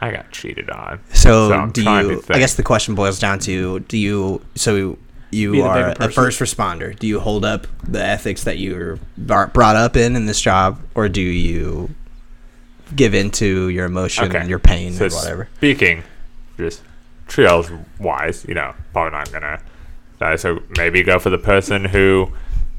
I 0.00 0.10
got 0.10 0.30
cheated 0.30 0.70
on. 0.70 1.00
So, 1.12 1.48
So 1.48 1.54
I'm 1.54 1.70
do 1.70 1.82
you? 1.82 2.22
I 2.28 2.38
guess 2.38 2.54
the 2.54 2.62
question 2.62 2.94
boils 2.94 3.18
down 3.18 3.38
to: 3.40 3.80
Do 3.80 3.98
you? 3.98 4.42
So 4.54 4.96
you 5.30 5.52
Be 5.52 5.62
are 5.62 5.90
a 5.98 6.10
first 6.10 6.40
responder. 6.40 6.96
Do 6.98 7.06
you 7.06 7.20
hold 7.20 7.44
up 7.44 7.66
the 7.84 8.02
ethics 8.02 8.44
that 8.44 8.58
you 8.58 8.74
were 8.74 8.98
brought 9.18 9.76
up 9.76 9.96
in 9.96 10.16
in 10.16 10.26
this 10.26 10.40
job, 10.40 10.80
or 10.94 11.08
do 11.08 11.20
you 11.20 11.90
give 12.96 13.14
in 13.14 13.30
to 13.30 13.68
your 13.68 13.86
emotion 13.86 14.24
Okay. 14.24 14.38
and 14.38 14.48
your 14.50 14.58
pain 14.58 14.92
So 14.92 15.04
and 15.04 15.14
whatever? 15.14 15.48
speaking, 15.58 16.02
just 16.56 16.82
triage 17.28 17.84
wise, 18.00 18.44
you 18.48 18.54
know, 18.54 18.74
probably 18.92 19.16
not 19.16 19.30
gonna 19.30 19.60
die. 20.18 20.34
So 20.36 20.60
maybe 20.76 21.02
go 21.04 21.18
for 21.20 21.30
the 21.30 21.38
person 21.38 21.84
who 21.84 22.32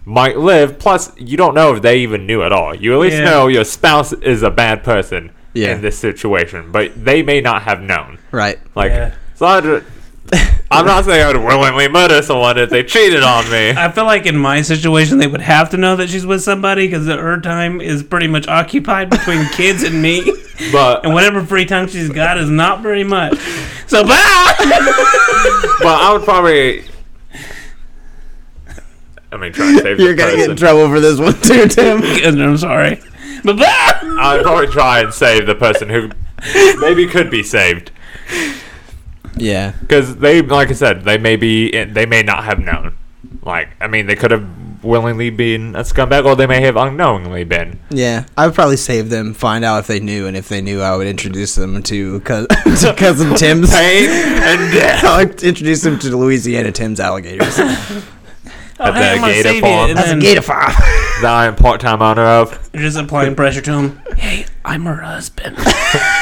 might 0.06 0.38
live. 0.38 0.80
Plus, 0.80 1.12
you 1.18 1.38
don't 1.38 1.54
know 1.56 1.76
if 1.76 1.82
they 1.82 2.00
even 2.00 2.26
knew 2.26 2.42
at 2.44 2.52
all. 2.52 2.74
You 2.76 2.94
at 2.94 3.00
least 3.00 3.18
Yeah. 3.18 3.26
know 3.26 3.48
your 3.48 3.64
spouse 3.66 4.14
is 4.14 4.42
a 4.44 4.50
bad 4.50 4.84
person 4.84 5.32
Yeah. 5.54 5.74
in 5.74 5.82
this 5.82 5.98
situation, 5.98 6.72
but 6.72 6.92
they 7.06 7.22
may 7.24 7.42
not 7.42 7.64
have 7.64 7.82
known. 7.82 8.18
Right. 8.32 8.60
Like, 8.76 8.92
Yeah. 8.92 9.12
so 9.36 9.46
I 9.46 9.62
ju- 9.62 9.84
I'm 10.72 10.86
not 10.86 11.04
saying 11.04 11.22
I 11.22 11.28
would 11.28 11.44
willingly 11.44 11.90
murder 11.90 12.22
someone 12.22 12.58
if 12.58 12.70
they 12.70 12.84
cheated 12.84 13.22
on 13.24 13.50
me. 13.52 13.72
I 13.72 13.92
feel 13.92 14.06
like 14.06 14.26
in 14.26 14.38
my 14.38 14.62
situation, 14.62 15.18
they 15.18 15.28
would 15.28 15.42
have 15.42 15.70
to 15.72 15.78
know 15.78 15.98
that 15.98 16.10
she's 16.10 16.26
with 16.26 16.42
somebody 16.42 16.88
because 16.88 17.06
her 17.08 17.40
time 17.42 17.82
is 17.82 18.02
pretty 18.04 18.28
much 18.28 18.48
occupied 18.48 19.10
between 19.10 19.46
kids 19.54 19.84
and 19.84 20.02
me. 20.02 20.24
But 20.72 21.04
And 21.04 21.14
whatever 21.14 21.44
free 21.44 21.66
time 21.66 21.88
she's 21.90 22.08
got 22.10 22.38
is 22.38 22.50
not 22.50 22.82
very 22.82 23.04
much. 23.04 23.38
So, 23.88 24.04
bye! 24.08 24.54
but 25.82 25.88
I 26.02 26.14
would 26.14 26.24
probably. 26.24 26.84
I 29.32 29.38
mean, 29.38 29.54
try 29.54 29.72
to 29.74 29.80
save 29.80 30.00
You're 30.00 30.16
gonna 30.16 30.36
get 30.36 30.50
in 30.50 30.58
trouble 30.58 30.90
for 30.90 31.00
this 31.00 31.20
one 31.20 31.40
too, 31.42 31.68
Tim. 31.68 32.02
I'm 32.42 32.58
sorry. 32.58 33.02
But! 33.44 33.62
I'd 33.62 34.42
probably 34.44 34.68
try 34.68 35.00
and 35.02 35.14
save 35.14 35.46
the 35.46 35.56
person 35.56 35.90
who 35.90 36.12
maybe 36.80 37.08
could 37.08 37.32
be 37.32 37.44
saved 37.44 37.92
yeah. 39.42 39.74
because 39.82 40.18
they, 40.18 40.42
like 40.42 40.70
I 40.70 40.74
said, 40.74 41.04
they 41.04 41.18
may 41.18 41.36
be, 41.36 41.72
they 41.86 42.06
may 42.06 42.24
not 42.24 42.44
have 42.44 42.60
known. 42.60 42.96
Like, 43.44 43.70
I 43.80 43.88
mean, 43.88 44.06
they 44.06 44.16
could 44.16 44.32
have 44.32 44.48
willingly 44.84 45.30
been 45.30 45.76
a 45.76 45.82
scumbag, 45.82 46.26
or 46.26 46.36
they 46.36 46.48
may 46.48 46.62
have 46.62 46.76
unknowingly 46.76 47.44
been. 47.44 47.80
Yeah, 47.90 48.26
I 48.38 48.46
would 48.46 48.56
probably 48.56 48.78
save 48.78 49.10
them, 49.10 49.34
find 49.34 49.64
out 49.64 49.80
if 49.80 49.88
they 49.88 50.00
knew, 50.00 50.28
and 50.28 50.36
if 50.38 50.50
they 50.50 50.62
knew, 50.62 50.82
I 50.82 50.96
would 50.96 51.08
introduce 51.08 51.56
them 51.56 51.82
to, 51.84 52.20
cous- 52.22 52.48
to 52.82 52.94
cousin 52.96 53.36
Tim's. 53.36 53.72
Pain 53.72 54.10
and 54.10 54.74
death. 54.74 55.04
I 55.04 55.26
would 55.26 55.44
introduce 55.44 55.82
them 55.82 55.98
to 56.00 56.16
Louisiana 56.16 56.72
Tim's 56.72 57.00
alligators. 57.00 57.58
Oh, 58.84 58.86
At 58.86 58.96
hey, 58.96 59.20
the 59.20 59.26
gator 59.28 59.44
save 59.44 59.56
you. 59.56 59.62
farm. 59.62 59.94
That's 59.94 60.08
a 60.08 60.10
then 60.10 60.20
gator 60.20 60.42
farm. 60.42 60.72
that 61.22 61.26
I 61.26 61.46
am 61.46 61.56
part-time 61.56 62.02
owner 62.02 62.24
of. 62.24 62.70
you're 62.74 62.82
just 62.82 62.98
applying 62.98 63.36
pressure 63.36 63.62
to 63.62 63.72
him. 63.74 64.02
Hey, 64.18 64.48
I'm 64.66 64.86
her 64.86 64.96
husband. 65.02 65.56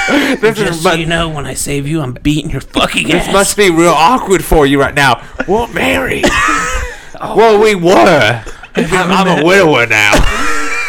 This 0.10 0.58
Just 0.58 0.72
is, 0.72 0.82
so 0.82 0.90
but 0.90 0.98
you 1.00 1.06
know, 1.06 1.30
when 1.30 1.46
I 1.46 1.54
save 1.54 1.86
you, 1.88 2.02
I'm 2.02 2.14
beating 2.14 2.50
your 2.50 2.62
fucking 2.62 3.08
this 3.10 3.28
ass. 3.28 3.34
must 3.34 3.56
be 3.56 3.70
real 3.70 3.92
awkward 3.92 4.44
for 4.44 4.66
you 4.66 4.80
right 4.80 4.96
now. 4.96 5.22
We're 5.48 5.68
married. 5.74 6.26
Oh. 6.26 7.36
well, 7.38 7.60
we 7.62 7.76
were. 7.76 8.44
I'm, 8.76 9.12
I'm 9.12 9.40
a 9.40 9.44
widower 9.46 9.86
now. 9.86 10.14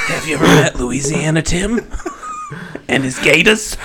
Have 0.06 0.26
you 0.26 0.36
ever 0.36 0.44
met 0.44 0.76
Louisiana 0.76 1.42
Tim? 1.42 1.80
And 2.88 3.04
his 3.04 3.18
gators? 3.18 3.76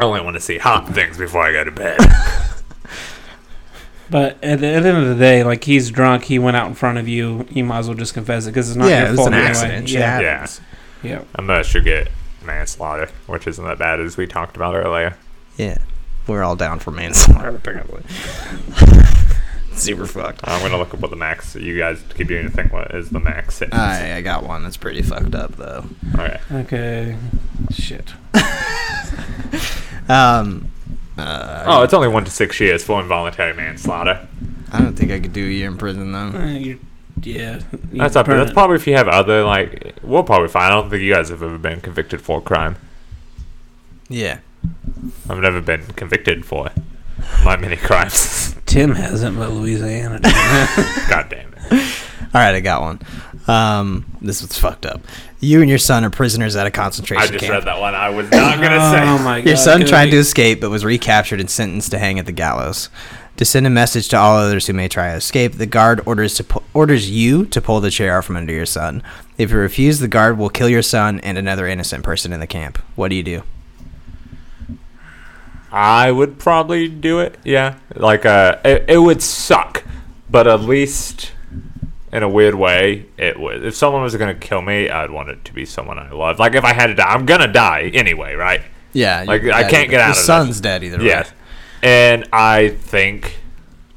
I 0.00 0.04
only 0.04 0.20
want 0.20 0.34
to 0.34 0.40
see 0.40 0.58
hot 0.58 0.88
things 0.88 1.18
before 1.18 1.42
I 1.42 1.52
go 1.52 1.64
to 1.64 1.70
bed. 1.70 1.98
but 4.10 4.42
at 4.42 4.60
the, 4.60 4.66
at 4.68 4.82
the 4.82 4.88
end 4.88 4.98
of 4.98 5.08
the 5.08 5.14
day, 5.16 5.44
like 5.44 5.64
he's 5.64 5.90
drunk, 5.90 6.24
he 6.24 6.38
went 6.38 6.56
out 6.56 6.68
in 6.68 6.74
front 6.74 6.98
of 6.98 7.08
you. 7.08 7.46
You 7.50 7.64
might 7.64 7.78
as 7.80 7.88
well 7.88 7.96
just 7.96 8.14
confess 8.14 8.46
it 8.46 8.50
because 8.50 8.68
it's 8.70 8.76
not 8.76 8.88
yeah, 8.88 9.00
your 9.00 9.06
it 9.08 9.10
was 9.10 9.16
fault 9.18 9.28
an 9.28 9.34
anyway. 9.34 9.48
accident. 9.50 9.88
Shit 9.88 10.00
Yeah, 10.00 10.20
Yeah. 10.20 10.30
happens. 10.38 10.60
yeah. 11.02 11.22
Unless 11.34 11.74
you 11.74 11.80
get 11.82 12.08
manslaughter, 12.44 13.10
which 13.26 13.46
isn't 13.46 13.64
that 13.64 13.78
bad 13.78 14.00
as 14.00 14.16
we 14.16 14.26
talked 14.26 14.56
about 14.56 14.74
earlier. 14.74 15.16
Yeah, 15.56 15.78
we're 16.26 16.42
all 16.44 16.56
down 16.56 16.78
for 16.78 16.90
manslaughter. 16.92 17.48
apparently. 17.48 18.02
Super 19.72 20.06
fucked. 20.06 20.40
I'm 20.44 20.58
going 20.60 20.72
to 20.72 20.78
look 20.78 20.92
up 20.94 21.00
what 21.00 21.10
the 21.10 21.16
max, 21.16 21.54
you 21.54 21.78
guys 21.78 22.02
keep 22.16 22.26
doing 22.26 22.44
to 22.46 22.50
think 22.50 22.72
what 22.72 22.92
is 22.94 23.10
the 23.10 23.20
max 23.20 23.56
sentence. 23.56 23.78
I 23.80 24.16
I 24.16 24.22
got 24.22 24.42
one 24.44 24.62
that's 24.64 24.76
pretty 24.76 25.02
fucked 25.02 25.34
up 25.36 25.54
though. 25.56 25.84
All 26.16 26.24
right. 26.24 26.40
Okay. 26.52 27.16
Shit. 27.72 28.12
Um. 30.08 30.70
Uh, 31.16 31.64
Oh, 31.66 31.82
it's 31.82 31.92
only 31.94 32.08
one 32.08 32.24
to 32.24 32.30
six 32.30 32.60
years 32.60 32.84
for 32.84 33.00
involuntary 33.00 33.52
manslaughter. 33.54 34.26
I 34.72 34.80
don't 34.80 34.94
think 34.94 35.10
I 35.10 35.18
could 35.20 35.32
do 35.32 35.44
a 35.44 35.50
year 35.50 35.68
in 35.68 35.76
prison 35.76 36.12
though. 36.12 36.38
Uh, 36.38 36.74
yeah. 37.22 37.60
That's 37.92 38.14
up. 38.14 38.26
That's 38.26 38.52
probably 38.52 38.76
if 38.76 38.86
you 38.86 38.94
have 38.94 39.08
other 39.08 39.42
like. 39.44 39.96
We'll 40.02 40.22
probably 40.22 40.48
fine. 40.48 40.70
I 40.70 40.74
don't 40.76 40.88
think 40.90 41.02
you 41.02 41.12
guys 41.12 41.30
have 41.30 41.42
ever 41.42 41.58
been 41.58 41.80
convicted 41.80 42.20
for 42.20 42.38
a 42.38 42.40
crime. 42.40 42.76
Yeah. 44.08 44.38
I've 45.28 45.38
never 45.38 45.60
been 45.60 45.84
convicted 45.96 46.44
for 46.44 46.70
my 47.44 47.56
many 47.56 47.76
crimes. 47.76 48.54
Tim 48.66 48.94
hasn't, 48.94 49.36
but 49.36 49.50
Louisiana. 49.50 50.20
God 51.08 51.26
damn 51.28 51.52
it. 51.54 51.62
All 51.72 52.40
right, 52.40 52.54
I 52.54 52.60
got 52.60 52.82
one. 52.82 53.00
Um, 53.46 54.06
this 54.20 54.42
was 54.42 54.56
fucked 54.58 54.86
up. 54.86 55.00
You 55.40 55.60
and 55.60 55.68
your 55.70 55.78
son 55.78 56.04
are 56.04 56.10
prisoners 56.10 56.56
at 56.56 56.66
a 56.66 56.70
concentration 56.70 57.22
camp. 57.22 57.30
I 57.30 57.32
just 57.38 57.44
camp. 57.44 57.54
read 57.54 57.64
that 57.66 57.80
one. 57.80 57.94
I 57.94 58.10
was 58.10 58.28
not 58.30 58.56
gonna 58.60 58.90
say. 58.90 59.02
Oh 59.08 59.18
my 59.22 59.40
god. 59.40 59.46
Your 59.46 59.56
son 59.56 59.78
Gonna 59.80 59.88
tried 59.90 60.04
be- 60.06 60.10
to 60.12 60.16
escape 60.18 60.60
but 60.60 60.70
was 60.70 60.84
recaptured 60.84 61.38
and 61.40 61.48
sentenced 61.48 61.90
to 61.92 61.98
hang 61.98 62.18
at 62.18 62.26
the 62.26 62.32
gallows. 62.32 62.88
To 63.36 63.44
send 63.44 63.64
a 63.64 63.70
message 63.70 64.08
to 64.08 64.16
all 64.18 64.36
others 64.36 64.66
who 64.66 64.72
may 64.72 64.88
try 64.88 65.10
to 65.12 65.16
escape, 65.16 65.52
the 65.52 65.66
guard 65.66 66.00
orders 66.04 66.34
to 66.34 66.44
pu- 66.44 66.62
orders 66.74 67.08
you 67.08 67.46
to 67.46 67.60
pull 67.60 67.78
the 67.80 67.90
chair 67.90 68.16
out 68.18 68.24
from 68.24 68.36
under 68.36 68.52
your 68.52 68.66
son. 68.66 69.00
If 69.36 69.52
you 69.52 69.58
refuse, 69.58 70.00
the 70.00 70.08
guard 70.08 70.36
will 70.38 70.48
kill 70.50 70.68
your 70.68 70.82
son 70.82 71.20
and 71.20 71.38
another 71.38 71.68
innocent 71.68 72.02
person 72.02 72.32
in 72.32 72.40
the 72.40 72.48
camp. 72.48 72.78
What 72.96 73.10
do 73.10 73.14
you 73.14 73.22
do? 73.22 73.42
I 75.70 76.10
would 76.10 76.38
probably 76.40 76.88
do 76.88 77.20
it. 77.20 77.36
Yeah, 77.44 77.76
like 77.94 78.24
uh, 78.26 78.56
it, 78.64 78.86
it 78.88 78.98
would 78.98 79.22
suck, 79.22 79.84
but 80.30 80.46
at 80.48 80.62
least 80.62 81.30
in 82.12 82.22
a 82.22 82.28
weird 82.28 82.54
way, 82.54 83.06
it 83.16 83.38
would. 83.38 83.64
If 83.64 83.74
someone 83.74 84.02
was 84.02 84.16
gonna 84.16 84.34
kill 84.34 84.62
me, 84.62 84.88
I'd 84.88 85.10
want 85.10 85.28
it 85.28 85.44
to 85.46 85.52
be 85.52 85.64
someone 85.64 85.98
I 85.98 86.10
love. 86.10 86.38
Like 86.38 86.54
if 86.54 86.64
I 86.64 86.72
had 86.72 86.86
to 86.88 86.94
die, 86.94 87.08
I'm 87.08 87.26
gonna 87.26 87.52
die 87.52 87.90
anyway, 87.94 88.34
right? 88.34 88.62
Yeah, 88.92 89.24
Like, 89.26 89.44
I 89.44 89.62
can't 89.62 89.74
either- 89.74 89.86
get 89.90 90.00
out 90.00 90.04
Your 90.04 90.10
of 90.10 90.16
this. 90.16 90.24
son's 90.26 90.60
dead 90.60 90.82
either 90.82 90.98
way. 90.98 91.04
Yes. 91.04 91.30
And 91.82 92.26
I 92.32 92.70
think, 92.70 93.38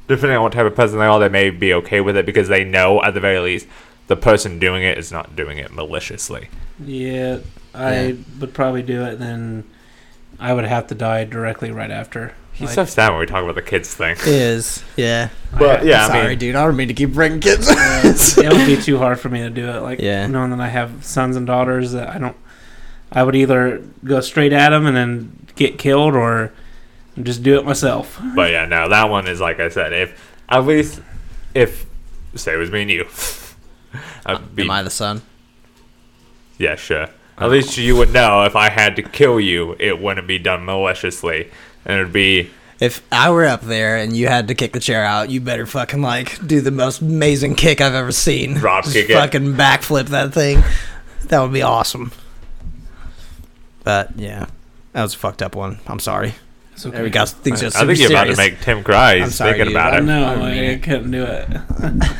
depending 0.06 0.36
on 0.36 0.42
what 0.42 0.52
type 0.52 0.66
of 0.66 0.76
person 0.76 0.98
they 0.98 1.06
are, 1.06 1.18
they 1.18 1.28
may 1.30 1.50
be 1.50 1.72
okay 1.74 2.00
with 2.00 2.16
it 2.16 2.26
because 2.26 2.48
they 2.48 2.62
know, 2.62 3.02
at 3.02 3.14
the 3.14 3.20
very 3.20 3.38
least, 3.40 3.66
the 4.08 4.16
person 4.16 4.58
doing 4.58 4.82
it 4.82 4.98
is 4.98 5.10
not 5.10 5.34
doing 5.34 5.56
it 5.58 5.72
maliciously. 5.72 6.48
Yeah, 6.84 7.38
I 7.74 7.94
Yeah. 8.08 8.12
would 8.40 8.52
probably 8.52 8.82
do 8.82 9.02
it. 9.04 9.18
Then 9.18 9.64
I 10.38 10.52
would 10.52 10.64
have 10.66 10.86
to 10.88 10.94
die 10.94 11.24
directly 11.24 11.70
right 11.70 11.90
after. 11.90 12.32
He's 12.52 12.68
Like, 12.68 12.74
so 12.74 12.84
sad 12.84 13.10
when 13.10 13.20
we 13.20 13.26
talk 13.26 13.42
about 13.42 13.54
the 13.54 13.62
kids 13.62 13.94
thing. 13.94 14.16
Is 14.26 14.82
yeah. 14.96 15.30
But 15.58 15.84
yeah, 15.84 16.04
I 16.04 16.08
Sorry, 16.08 16.28
mean, 16.30 16.38
dude. 16.38 16.54
I 16.54 16.64
don't 16.64 16.76
mean 16.76 16.88
to 16.88 16.94
keep 16.94 17.12
bringing 17.12 17.40
kids. 17.40 17.66
it 17.70 18.52
would 18.52 18.66
be 18.66 18.76
too 18.80 18.98
hard 18.98 19.18
for 19.18 19.28
me 19.28 19.40
to 19.40 19.50
do 19.50 19.68
it. 19.70 19.80
Like 19.82 20.00
Yeah. 20.00 20.26
knowing 20.26 20.50
that 20.50 20.60
I 20.60 20.68
have 20.68 21.04
sons 21.04 21.36
and 21.36 21.46
daughters 21.46 21.92
that 21.92 22.08
I 22.10 22.18
don't. 22.18 22.36
I 23.10 23.22
would 23.22 23.34
either 23.36 23.82
go 24.04 24.20
straight 24.20 24.52
at 24.52 24.70
them 24.70 24.86
and 24.86 24.96
then 24.96 25.46
get 25.54 25.78
killed, 25.78 26.14
or 26.14 26.52
just 27.22 27.42
do 27.42 27.58
it 27.58 27.64
myself. 27.64 28.20
but 28.34 28.50
yeah, 28.50 28.64
no, 28.66 28.88
that 28.88 29.08
one 29.10 29.26
is 29.26 29.40
like 29.40 29.60
I 29.60 29.68
said. 29.68 29.92
If 29.92 30.36
at 30.48 30.64
least 30.66 31.00
if 31.54 31.86
say 32.34 32.54
it 32.54 32.56
was 32.56 32.70
me 32.70 32.82
and 32.82 32.90
you, 32.90 33.06
I'd 34.26 34.54
be 34.56 34.62
Am 34.62 34.70
I 34.70 34.82
the 34.82 34.90
son? 34.90 35.22
yeah, 36.58 36.76
sure. 36.76 37.02
At 37.02 37.10
oh. 37.38 37.48
least 37.48 37.76
you 37.78 37.96
would 37.96 38.12
know 38.12 38.44
if 38.44 38.54
I 38.56 38.68
had 38.70 38.96
to 38.96 39.02
kill 39.02 39.40
you, 39.40 39.74
it 39.78 40.00
wouldn't 40.00 40.26
be 40.28 40.38
done 40.38 40.64
maliciously, 40.64 41.50
and 41.84 41.98
it'd 42.00 42.12
be 42.12 42.50
If 42.80 43.02
I 43.12 43.30
were 43.30 43.44
up 43.44 43.62
there 43.62 43.96
and 43.96 44.16
you 44.16 44.28
had 44.28 44.48
to 44.48 44.54
kick 44.54 44.72
the 44.72 44.80
chair 44.80 45.04
out, 45.04 45.30
you 45.30 45.40
better 45.40 45.66
fucking 45.66 46.02
like 46.02 46.44
do 46.46 46.60
the 46.60 46.70
most 46.70 47.00
amazing 47.00 47.54
kick 47.54 47.80
I've 47.80 47.94
ever 47.94 48.12
seen. 48.12 48.54
Drop 48.54 48.84
Just 48.84 48.96
kick 48.96 49.10
it. 49.10 49.14
fucking 49.14 49.54
backflip 49.54 50.06
that 50.06 50.32
thing. 50.34 50.62
That 51.28 51.40
would 51.40 51.52
be 51.52 51.62
awesome. 51.62 52.12
But 53.84 54.10
yeah, 54.16 54.46
that 54.92 55.02
was 55.02 55.14
a 55.14 55.18
fucked 55.18 55.42
up 55.42 55.54
one. 55.56 55.78
I'm 55.86 55.98
sorry. 55.98 56.34
It's 56.72 56.86
okay. 56.86 56.94
There 56.96 57.04
we 57.04 57.10
go. 57.10 57.26
Things 57.26 57.62
are 57.62 57.66
I 57.66 57.68
super 57.70 57.86
think 57.86 57.98
you're 58.00 58.10
about 58.10 58.24
to 58.24 58.36
make 58.36 58.60
Tim 58.60 58.82
cry. 58.82 59.14
I'm 59.16 59.24
He's 59.24 59.34
sorry, 59.34 59.52
thinking 59.52 59.66
dude. 59.66 59.74
about 59.76 59.94
I 59.94 59.98
it. 59.98 60.02
know. 60.04 60.24
I 60.24 60.70
I 60.72 60.76
couldn't 60.78 61.10
do 61.10 61.22
it. 61.24 61.48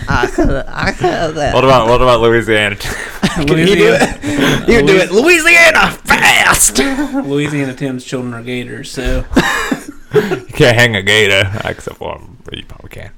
I 0.08 0.30
could, 0.32 0.64
I 0.68 0.92
could. 0.92 1.36
What 1.54 1.64
about 1.64 1.88
what 1.88 2.02
about 2.02 2.20
Louisiana? 2.24 2.76
Can 2.76 3.48
you 3.48 3.66
do 3.66 3.96
it? 3.98 4.68
You 4.68 4.86
do 4.86 4.96
it, 4.96 5.10
Louisiana, 5.10 5.90
fast. 6.04 6.78
Louisiana 6.78 7.74
Tim's 7.74 8.04
children 8.04 8.34
are 8.34 8.42
gators, 8.42 8.90
so 8.90 9.24
you 10.14 10.44
can't 10.52 10.76
hang 10.76 10.96
a 10.96 11.02
gator, 11.02 11.50
except 11.64 11.96
for 11.96 12.20
you 12.52 12.64
probably 12.66 12.90
can. 12.90 13.10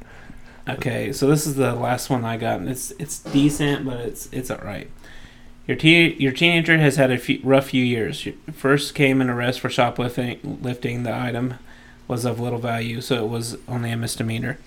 Okay, 0.68 1.12
so 1.12 1.26
this 1.26 1.46
is 1.46 1.56
the 1.56 1.74
last 1.74 2.08
one 2.10 2.24
I 2.24 2.36
got, 2.36 2.60
and 2.60 2.68
it's 2.68 2.92
it's 2.92 3.18
decent, 3.18 3.84
but 3.84 3.98
it's 4.00 4.28
it's 4.32 4.50
alright. 4.52 4.88
Your 5.66 5.76
teen 5.76 6.16
your 6.18 6.32
teenager 6.32 6.76
has 6.76 6.96
had 6.96 7.10
a 7.10 7.18
few, 7.18 7.40
rough 7.42 7.70
few 7.70 7.82
years. 7.82 8.28
First 8.52 8.94
came 8.94 9.20
an 9.20 9.30
arrest 9.30 9.60
for 9.60 9.70
shoplifting. 9.70 10.58
Lifting 10.62 11.02
the 11.02 11.14
item 11.14 11.54
was 12.06 12.26
of 12.26 12.38
little 12.38 12.58
value, 12.58 13.00
so 13.00 13.24
it 13.24 13.28
was 13.28 13.56
only 13.66 13.90
a 13.90 13.96
misdemeanor. 13.96 14.58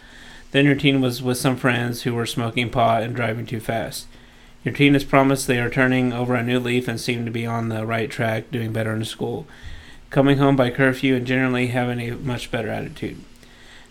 Then 0.51 0.65
your 0.65 0.75
teen 0.75 1.01
was 1.01 1.21
with 1.21 1.37
some 1.37 1.55
friends 1.55 2.01
who 2.01 2.15
were 2.15 2.25
smoking 2.25 2.71
pot 2.71 3.03
and 3.03 3.15
driving 3.15 3.45
too 3.45 3.59
fast. 3.59 4.07
Your 4.63 4.73
teen 4.73 4.93
has 4.93 5.03
promised 5.03 5.45
they 5.45 5.59
are 5.59 5.69
turning 5.69 6.13
over 6.13 6.33
a 6.33 6.41
new 6.41 6.59
leaf 6.59 6.87
and 6.87 6.99
seem 6.99 7.25
to 7.25 7.31
be 7.31 7.45
on 7.45 7.69
the 7.69 7.85
right 7.85 8.09
track, 8.09 8.49
doing 8.49 8.73
better 8.73 8.93
in 8.93 9.05
school, 9.05 9.45
coming 10.09 10.39
home 10.39 10.55
by 10.55 10.71
curfew, 10.71 11.15
and 11.15 11.27
generally 11.27 11.67
having 11.67 11.99
a 11.99 12.15
much 12.15 12.49
better 12.49 12.69
attitude. 12.69 13.21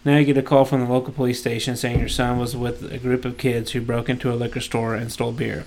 Now 0.04 0.18
you 0.18 0.24
get 0.24 0.38
a 0.38 0.42
call 0.42 0.64
from 0.64 0.80
the 0.80 0.92
local 0.92 1.12
police 1.12 1.40
station 1.40 1.76
saying 1.76 2.00
your 2.00 2.08
son 2.08 2.38
was 2.38 2.56
with 2.56 2.92
a 2.92 2.98
group 2.98 3.24
of 3.24 3.38
kids 3.38 3.72
who 3.72 3.80
broke 3.80 4.08
into 4.08 4.32
a 4.32 4.34
liquor 4.34 4.60
store 4.60 4.94
and 4.94 5.12
stole 5.12 5.32
beer. 5.32 5.66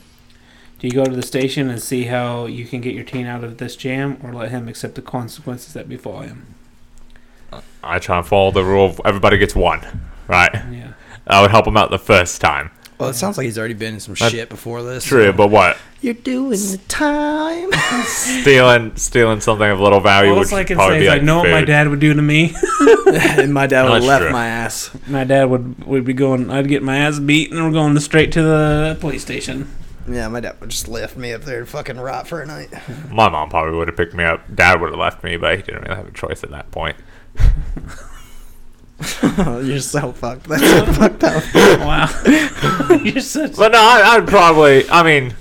Do 0.80 0.88
you 0.88 0.94
go 0.94 1.04
to 1.04 1.16
the 1.16 1.22
station 1.22 1.70
and 1.70 1.82
see 1.82 2.06
how 2.06 2.46
you 2.46 2.66
can 2.66 2.80
get 2.80 2.96
your 2.96 3.04
teen 3.04 3.26
out 3.26 3.44
of 3.44 3.58
this 3.58 3.76
jam, 3.76 4.18
or 4.24 4.34
let 4.34 4.50
him 4.50 4.68
accept 4.70 4.96
the 4.96 5.02
consequences 5.02 5.74
that 5.74 5.90
befall 5.90 6.22
him? 6.22 6.56
I 7.84 8.00
try 8.00 8.18
and 8.18 8.26
follow 8.26 8.52
the 8.52 8.64
rule 8.64 8.86
of 8.86 9.02
everybody 9.04 9.38
gets 9.38 9.56
one, 9.56 9.82
right? 10.28 10.54
Yeah. 10.54 10.94
I 11.28 11.42
would 11.42 11.52
help 11.52 11.68
him 11.68 11.76
out 11.76 11.90
the 11.92 12.00
first 12.00 12.40
time. 12.40 12.72
Well, 12.98 13.10
it 13.10 13.14
sounds 13.14 13.38
like 13.38 13.46
he's 13.46 13.58
already 13.58 13.74
been 13.74 13.96
in 13.96 14.00
some 14.00 14.16
That- 14.16 14.32
shit 14.32 14.50
before 14.50 14.84
this. 14.84 15.06
True, 15.06 15.32
but 15.34 15.50
what? 15.50 15.78
You're 16.02 16.14
doing 16.14 16.52
the 16.52 16.80
time. 16.88 17.70
Stealing 18.06 18.96
stealing 18.96 19.42
something 19.42 19.70
of 19.70 19.82
little 19.82 20.00
value 20.00 20.30
All 20.30 20.38
would 20.38 20.44
it's 20.44 20.54
I 20.54 20.64
can 20.64 20.78
probably 20.78 20.96
say 20.96 21.00
be 21.02 21.06
is 21.08 21.12
I 21.12 21.16
like 21.16 21.24
know 21.24 21.40
what 21.40 21.50
my 21.50 21.66
dad 21.66 21.90
would 21.90 22.00
do 22.00 22.14
to 22.14 22.22
me. 22.22 22.56
and 23.08 23.54
my 23.54 23.68
dad 23.68 23.84
would 23.84 23.96
have 23.96 24.04
left 24.04 24.24
true. 24.24 24.32
my 24.32 24.48
ass. 24.48 24.92
my 25.08 25.26
dad 25.26 25.46
would 25.50 25.84
would 25.86 26.06
be 26.06 26.14
going. 26.14 26.50
I'd 26.50 26.70
get 26.70 26.84
my 26.84 26.98
ass 27.00 27.20
beat, 27.20 27.52
and 27.52 27.62
we're 27.66 27.72
going 27.72 28.00
straight 28.00 28.32
to 28.34 28.42
the 28.42 28.98
police 29.02 29.22
station. 29.22 29.70
Yeah, 30.10 30.28
my 30.28 30.40
dad 30.40 30.60
would 30.60 30.70
just 30.70 30.88
lift 30.88 31.16
me 31.18 31.34
up 31.34 31.42
there 31.44 31.60
and 31.60 31.68
fucking 31.70 31.98
rot 32.00 32.28
for 32.28 32.42
a 32.42 32.46
night. 32.46 32.70
My 33.12 33.30
mom 33.30 33.50
probably 33.50 33.78
would 33.78 33.88
have 33.90 33.98
picked 33.98 34.14
me 34.16 34.24
up. 34.24 34.42
Dad 34.56 34.82
would 34.82 34.90
have 34.90 35.00
left 35.00 35.24
me, 35.24 35.38
but 35.38 35.56
he 35.58 35.62
didn't 35.64 35.84
really 35.84 35.96
have 35.96 36.08
a 36.08 36.12
choice 36.12 36.44
at 36.44 36.50
that 36.52 36.72
point. 36.72 36.96
You're 39.64 39.80
so 39.80 40.12
fucked. 40.12 40.44
That's 40.50 40.62
so 40.68 40.86
fucked 40.94 41.24
up. 41.24 41.44
Wow. 41.80 42.10
You're 43.04 43.22
such. 43.22 43.56
But 43.56 43.72
no, 43.72 43.78
I, 43.80 44.16
I'd 44.16 44.28
probably. 44.28 44.90
I 44.90 45.04
mean, 45.04 45.36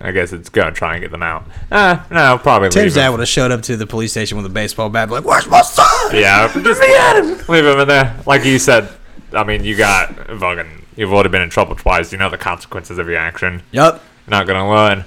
I 0.00 0.10
guess 0.10 0.32
it's 0.32 0.48
gonna 0.48 0.72
try 0.72 0.94
and 0.94 1.02
get 1.02 1.12
them 1.12 1.22
out. 1.22 1.46
Uh, 1.70 2.02
no, 2.10 2.38
probably. 2.38 2.70
Tim's 2.70 2.96
leave 2.96 3.02
dad 3.02 3.06
him. 3.06 3.12
would 3.12 3.20
have 3.20 3.28
showed 3.28 3.52
up 3.52 3.62
to 3.62 3.76
the 3.76 3.86
police 3.86 4.10
station 4.10 4.36
with 4.36 4.46
a 4.46 4.50
baseball 4.50 4.90
bat, 4.90 5.10
like, 5.10 5.24
"Where's 5.24 5.46
my 5.46 5.62
son?" 5.62 5.86
Yeah, 6.12 6.48
just 6.62 7.48
leave 7.48 7.64
him 7.64 7.78
in 7.78 7.86
there. 7.88 8.16
Like 8.26 8.44
you 8.44 8.58
said, 8.58 8.88
I 9.32 9.44
mean, 9.44 9.62
you 9.62 9.76
got 9.76 10.12
fucking. 10.26 10.83
You've 10.96 11.12
already 11.12 11.28
been 11.28 11.42
in 11.42 11.50
trouble 11.50 11.74
twice. 11.74 12.12
You 12.12 12.18
know 12.18 12.30
the 12.30 12.38
consequences 12.38 12.98
of 12.98 13.08
your 13.08 13.16
action. 13.16 13.62
Yup. 13.72 14.02
Not 14.26 14.46
gonna 14.46 14.68
learn. 14.68 15.04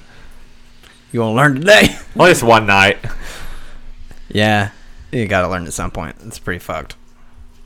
You 1.12 1.20
won't 1.20 1.36
learn 1.36 1.54
today. 1.56 1.96
At 2.14 2.16
least 2.16 2.42
one 2.42 2.66
night. 2.66 2.98
Yeah, 4.28 4.70
you 5.10 5.26
gotta 5.26 5.48
learn 5.48 5.66
at 5.66 5.72
some 5.72 5.90
point. 5.90 6.16
It's 6.24 6.38
pretty 6.38 6.58
fucked. 6.58 6.96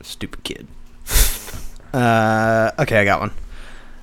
Stupid 0.01 0.43
kid. 0.43 0.67
uh, 1.93 2.71
okay, 2.79 3.01
I 3.01 3.05
got 3.05 3.19
one. 3.19 3.31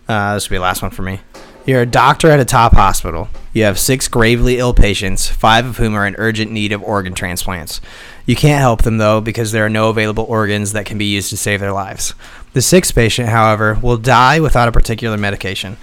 Uh, 0.07 0.35
this 0.35 0.49
will 0.49 0.55
be 0.55 0.59
the 0.59 0.63
last 0.63 0.83
one 0.83 0.91
for 0.91 1.03
me. 1.03 1.21
You're 1.67 1.83
a 1.83 1.87
doctor 1.87 2.31
at 2.31 2.41
a 2.41 2.45
top 2.45 2.73
hospital. 2.73 3.29
You 3.53 3.65
have 3.65 3.79
six 3.79 4.09
gravely 4.09 4.59
ill 4.59 4.75
patients, 4.75 5.29
five 5.29 5.67
of 5.67 5.77
whom 5.77 5.95
are 5.95 6.07
in 6.07 6.17
urgent 6.19 6.51
need 6.51 6.73
of 6.73 6.83
organ 6.83 7.15
transplants. 7.15 7.81
You 8.27 8.35
can't 8.35 8.61
help 8.61 8.83
them, 8.83 8.99
though, 8.99 9.21
because 9.21 9.53
there 9.53 9.67
are 9.67 9.71
no 9.71 9.91
available 9.91 10.25
organs 10.25 10.73
that 10.73 10.87
can 10.87 10.99
be 10.99 11.05
used 11.05 11.31
to 11.31 11.37
save 11.37 11.61
their 11.61 11.73
lives. 11.73 12.15
The 12.53 12.63
sixth 12.63 12.95
patient, 12.95 13.29
however, 13.29 13.79
will 13.81 13.97
die 13.97 14.41
without 14.41 14.69
a 14.69 14.73
particular 14.73 15.17
medication. 15.17 15.77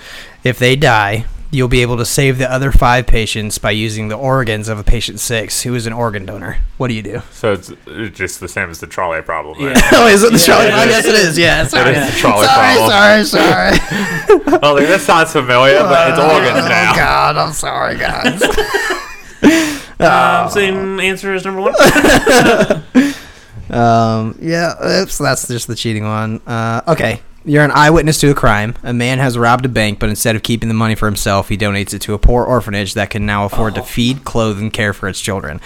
If 0.44 0.60
they 0.60 0.76
die, 0.76 1.26
you'll 1.50 1.70
be 1.70 1.82
able 1.82 1.96
to 1.96 2.04
save 2.06 2.38
the 2.40 2.52
other 2.52 2.74
five 2.74 3.08
patients 3.08 3.58
by 3.58 3.72
using 3.72 4.10
the 4.10 4.18
organs 4.18 4.68
of 4.68 4.78
a 4.78 4.84
patient 4.84 5.22
six 5.22 5.62
who 5.64 5.74
is 5.76 5.86
an 5.88 5.94
organ 5.94 6.26
donor. 6.26 6.58
What 6.76 6.90
do 6.90 6.94
you 6.94 7.02
do? 7.02 7.22
So 7.32 7.54
it's, 7.54 7.72
it's 7.86 8.18
just 8.18 8.42
the 8.42 8.50
same 8.50 8.70
as 8.70 8.82
the 8.82 8.88
trolley 8.88 9.22
problem. 9.22 9.58
then. 9.64 9.76
Yeah. 9.78 9.90
oh, 9.94 10.08
is 10.08 10.24
it 10.24 10.34
the 10.34 10.40
Yeah, 10.40 10.44
trolley? 10.46 10.68
problem? 10.72 10.90
Yes, 10.90 11.06
it 11.06 11.16
is. 11.16 11.38
Yeah, 11.38 11.64
sorry. 11.68 11.92
It 11.92 11.98
is 12.00 12.14
the 12.14 12.20
trolley 12.20 12.46
sorry, 12.48 12.76
problem. 12.76 12.90
sorry, 12.92 13.24
sorry. 13.24 13.78
I 13.80 14.60
was 14.62 14.62
like, 14.82 14.88
this 14.88 15.06
sounds 15.06 15.32
familiar, 15.32 15.80
but 15.80 16.10
it's 16.10 16.20
organs 16.20 16.66
Oh 16.66 16.68
now. 16.68 16.94
God, 16.96 17.38
I'm 17.38 17.54
sorry, 17.54 17.98
guys. 17.98 18.42
Um, 20.00 20.48
same 20.52 21.00
answer 21.00 21.34
as 21.34 21.44
number 21.44 21.60
one. 21.60 21.74
Um, 23.70 24.38
yeah, 24.42 25.02
oops, 25.02 25.18
that's 25.18 25.48
just 25.48 25.68
the 25.68 25.76
cheating 25.76 26.04
one. 26.06 26.42
Uh, 26.48 26.82
okay. 26.88 27.22
You're 27.46 27.64
an 27.64 27.72
eyewitness 27.72 28.20
to 28.20 28.30
a 28.32 28.34
crime. 28.34 28.76
A 28.84 28.92
man 28.92 29.20
has 29.20 29.38
robbed 29.38 29.66
a 29.66 29.70
bank, 29.70 30.00
but 30.00 30.10
instead 30.10 30.36
of 30.36 30.44
keeping 30.44 30.68
the 30.68 30.76
money 30.76 30.96
for 30.96 31.06
himself, 31.06 31.48
he 31.48 31.56
donates 31.56 31.94
it 31.94 32.00
to 32.00 32.14
a 32.14 32.18
poor 32.18 32.44
orphanage 32.44 32.94
that 32.96 33.10
can 33.10 33.26
now 33.26 33.46
afford 33.46 33.76
to 33.76 33.84
feed, 33.84 34.26
clothe, 34.26 34.60
and 34.60 34.74
care 34.74 34.92
for 34.92 35.08
its 35.08 35.22
children. 35.22 35.62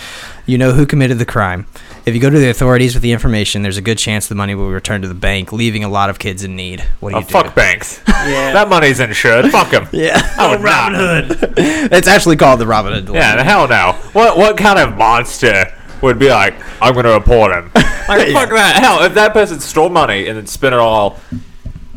You 0.46 0.60
know 0.60 0.74
who 0.74 0.86
committed 0.86 1.18
the 1.18 1.26
crime. 1.26 1.66
If 2.06 2.14
you 2.14 2.22
go 2.22 2.30
to 2.30 2.38
the 2.38 2.52
authorities 2.52 2.94
with 2.94 3.02
the 3.02 3.12
information, 3.12 3.64
there's 3.64 3.78
a 3.78 3.82
good 3.82 3.98
chance 3.98 4.28
the 4.28 4.36
money 4.36 4.54
will 4.54 4.70
return 4.70 5.02
to 5.02 5.08
the 5.08 5.16
bank, 5.16 5.52
leaving 5.52 5.84
a 5.84 5.90
lot 5.90 6.12
of 6.12 6.20
kids 6.20 6.44
in 6.44 6.56
need. 6.56 6.82
What 7.00 7.12
do 7.12 7.16
Oh, 7.16 7.20
you 7.22 7.26
do? 7.26 7.32
fuck 7.32 7.56
banks. 7.56 8.00
Yeah. 8.08 8.14
that 8.54 8.70
money's 8.70 9.00
insured. 9.00 9.50
Fuck 9.50 9.72
them. 9.72 9.88
Yeah. 9.92 10.22
I 10.38 10.52
would 10.52 10.62
Robin 10.62 10.94
not. 11.00 11.24
Hood. 11.26 11.54
it's 11.58 12.08
actually 12.08 12.36
called 12.38 12.60
the 12.60 12.68
Robin 12.68 12.94
Hood. 12.94 13.10
Yeah, 13.10 13.38
the 13.38 13.44
hell 13.44 13.68
no. 13.68 13.94
What 14.14 14.38
what 14.38 14.56
kind 14.56 14.78
of 14.78 14.96
monster 14.98 15.74
would 16.02 16.20
be 16.20 16.30
like, 16.30 16.56
I'm 16.82 16.94
gonna 16.94 17.14
report 17.14 17.52
him? 17.52 17.72
Like 18.08 18.28
Yeah. 18.28 18.34
fuck 18.34 18.50
that. 18.50 18.76
Hell, 18.82 19.04
if 19.04 19.14
that 19.14 19.32
person 19.32 19.60
stole 19.60 19.88
money 19.90 20.28
and 20.28 20.36
then 20.38 20.46
spent 20.48 20.74
it 20.74 20.80
all 20.80 21.18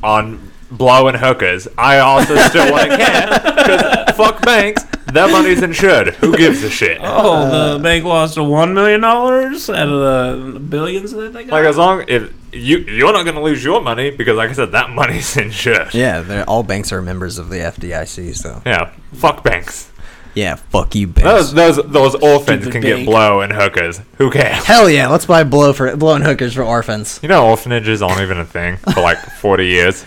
on 0.03 0.51
blowing 0.71 1.15
hookers, 1.15 1.67
I 1.79 1.99
also 1.99 2.37
still 2.49 2.71
want 2.71 2.91
to 2.91 2.97
care. 3.05 3.27
Because 3.27 4.17
fuck 4.17 4.43
banks, 4.43 4.85
that 5.07 5.31
money's 5.31 5.63
insured. 5.63 6.09
Who 6.17 6.37
gives 6.37 6.63
a 6.63 6.71
shit? 6.71 6.99
Oh, 7.03 7.77
the 7.77 7.83
bank 7.83 8.05
lost 8.05 8.37
a 8.37 8.45
one 8.45 8.75
million 8.75 9.01
dollars 9.01 9.69
out 9.71 9.89
of 9.89 10.53
the 10.53 10.61
billions 10.61 11.11
that 11.13 11.33
they 11.33 11.45
got. 11.45 11.53
Like 11.53 11.65
as 11.65 11.77
long 11.77 12.05
if 12.07 12.33
you 12.53 12.79
you're 12.79 13.13
not 13.13 13.25
gonna 13.25 13.43
lose 13.43 13.65
your 13.65 13.81
money 13.81 14.11
because 14.11 14.37
like 14.37 14.51
I 14.51 14.53
said, 14.53 14.73
that 14.73 14.91
money's 14.91 15.37
insured. 15.39 15.95
Yeah, 15.95 16.45
all 16.47 16.63
banks 16.63 16.93
are 16.93 17.03
members 17.03 17.39
of 17.39 17.49
the 17.49 17.57
FDIC, 17.57 18.37
so. 18.37 18.63
Yeah, 18.67 18.93
fuck 19.15 19.43
banks. 19.43 19.91
Yeah, 20.35 20.57
fuck 20.57 20.95
you, 20.95 21.07
banks. 21.07 21.53
Those 21.53 21.77
those 21.77 21.77
those 21.93 22.15
orphans 22.17 22.63
Stupid 22.63 22.73
can 22.73 22.83
bank. 22.83 22.97
get 22.99 23.07
blow 23.07 23.41
and 23.41 23.53
hookers. 23.53 24.01
Who 24.19 24.31
cares? 24.31 24.65
Hell 24.65 24.91
yeah, 24.91 25.09
let's 25.09 25.27
buy 25.27 25.45
blow 25.45 25.73
for 25.73 25.97
blowing 25.97 26.23
hookers 26.23 26.55
for 26.55 26.63
orphans. 26.63 27.21
You 27.23 27.29
know, 27.29 27.47
orphanages 27.49 28.03
aren't 28.03 28.21
even 28.21 28.39
a 28.39 28.45
thing 28.45 28.77
for 28.79 29.01
like 29.01 29.19
40 29.41 29.67
years. 29.67 30.05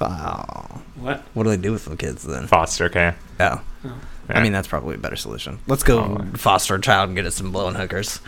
Wow. 0.00 0.82
what? 0.96 1.22
What 1.34 1.44
do 1.44 1.50
they 1.50 1.56
do 1.56 1.72
with 1.72 1.84
the 1.86 1.96
kids 1.96 2.22
then? 2.24 2.46
Foster 2.46 2.88
care. 2.88 3.16
Oh. 3.40 3.60
Yeah. 3.84 3.92
I 4.28 4.42
mean, 4.42 4.52
that's 4.52 4.68
probably 4.68 4.94
a 4.94 4.98
better 4.98 5.16
solution. 5.16 5.58
Let's 5.66 5.82
go 5.82 5.98
Oh. 6.20 6.36
foster 6.36 6.74
a 6.76 6.80
child 6.80 7.08
and 7.08 7.16
get 7.16 7.26
us 7.26 7.34
some 7.34 7.50
blowing 7.50 7.74
hookers. 7.74 8.20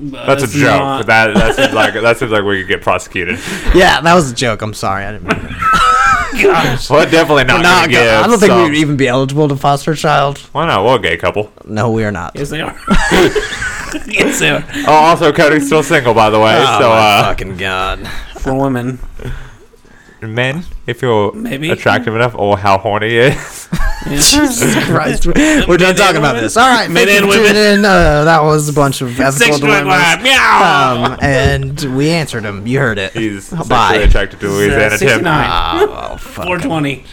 That's 0.00 0.42
a 0.42 0.46
joke. 0.46 0.80
not- 0.80 1.06
That 1.06 1.34
that 1.34 1.54
seems 1.56 1.72
like 1.74 1.94
that 1.94 2.16
seems 2.18 2.30
like 2.32 2.44
we 2.44 2.60
could 2.60 2.68
get 2.68 2.82
prosecuted. 2.82 3.38
Yeah, 3.74 4.00
that 4.00 4.14
was 4.14 4.30
a 4.32 4.34
joke. 4.34 4.62
I'm 4.62 4.74
sorry. 4.74 5.04
I 5.04 5.12
didn't 5.12 5.28
mean 5.28 5.36
it. 5.44 5.52
Gosh. 6.42 6.90
We're 6.90 7.06
definitely 7.06 7.44
not 7.44 7.62
Not 7.62 7.90
gonna 7.90 7.92
give. 7.92 8.00
I 8.24 8.26
don't 8.26 8.38
think 8.38 8.50
some- 8.50 8.58
we 8.62 8.68
would 8.68 8.76
even 8.76 8.96
be 8.96 9.08
eligible 9.08 9.48
to 9.48 9.56
foster 9.56 9.92
a 9.92 9.96
child. 9.96 10.38
Why 10.52 10.66
not? 10.66 10.84
We're 10.84 10.96
a 10.96 10.98
gay 10.98 11.16
couple. 11.16 11.50
No, 11.64 11.90
we 11.90 12.04
are 12.04 12.12
not. 12.12 12.32
Yes, 12.34 12.50
they 12.50 12.60
are. 12.60 12.76
yes, 14.06 14.38
they 14.40 14.50
are. 14.50 14.64
Oh, 14.86 14.92
also 14.92 15.32
Cody's 15.32 15.66
still 15.66 15.82
single, 15.82 16.14
by 16.14 16.30
the 16.30 16.38
way. 16.38 16.54
Oh, 16.58 16.78
so, 16.80 16.88
my 16.88 16.96
uh, 16.96 17.22
fucking 17.24 17.56
god. 17.56 18.06
For 18.40 18.54
women. 18.54 18.98
men, 20.20 20.64
if 20.86 21.00
you're 21.02 21.32
Maybe. 21.32 21.70
attractive 21.70 22.14
enough, 22.14 22.34
or 22.34 22.58
how 22.58 22.78
horny 22.78 23.10
he 23.10 23.18
is. 23.18 23.68
Jesus 24.30 24.74
Christ. 24.86 25.26
We're 25.26 25.76
done 25.76 25.94
talking 25.94 26.16
about 26.16 26.34
women? 26.34 26.42
this. 26.44 26.56
All 26.56 26.68
right, 26.68 26.90
Men 26.90 27.08
and 27.08 27.20
for 27.24 27.40
women. 27.40 27.56
in. 27.56 27.84
Uh, 27.84 28.24
that 28.24 28.42
was 28.42 28.68
a 28.68 28.72
bunch 28.72 29.00
of 29.00 29.08
ethical 29.20 29.32
Sexual 29.32 29.58
dilemmas. 29.60 30.22
Meow. 30.22 31.04
Um, 31.12 31.18
and 31.22 31.96
we 31.96 32.10
answered 32.10 32.44
them. 32.44 32.66
You 32.66 32.78
heard 32.78 32.98
it. 32.98 33.12
He's 33.12 33.50
Bye. 33.50 33.96
attracted 33.96 34.40
to 34.40 34.48
Louisiana 34.48 34.90
Tim. 34.98 35.08
69. 35.08 35.46
Oh, 35.90 36.16
420. 36.18 37.04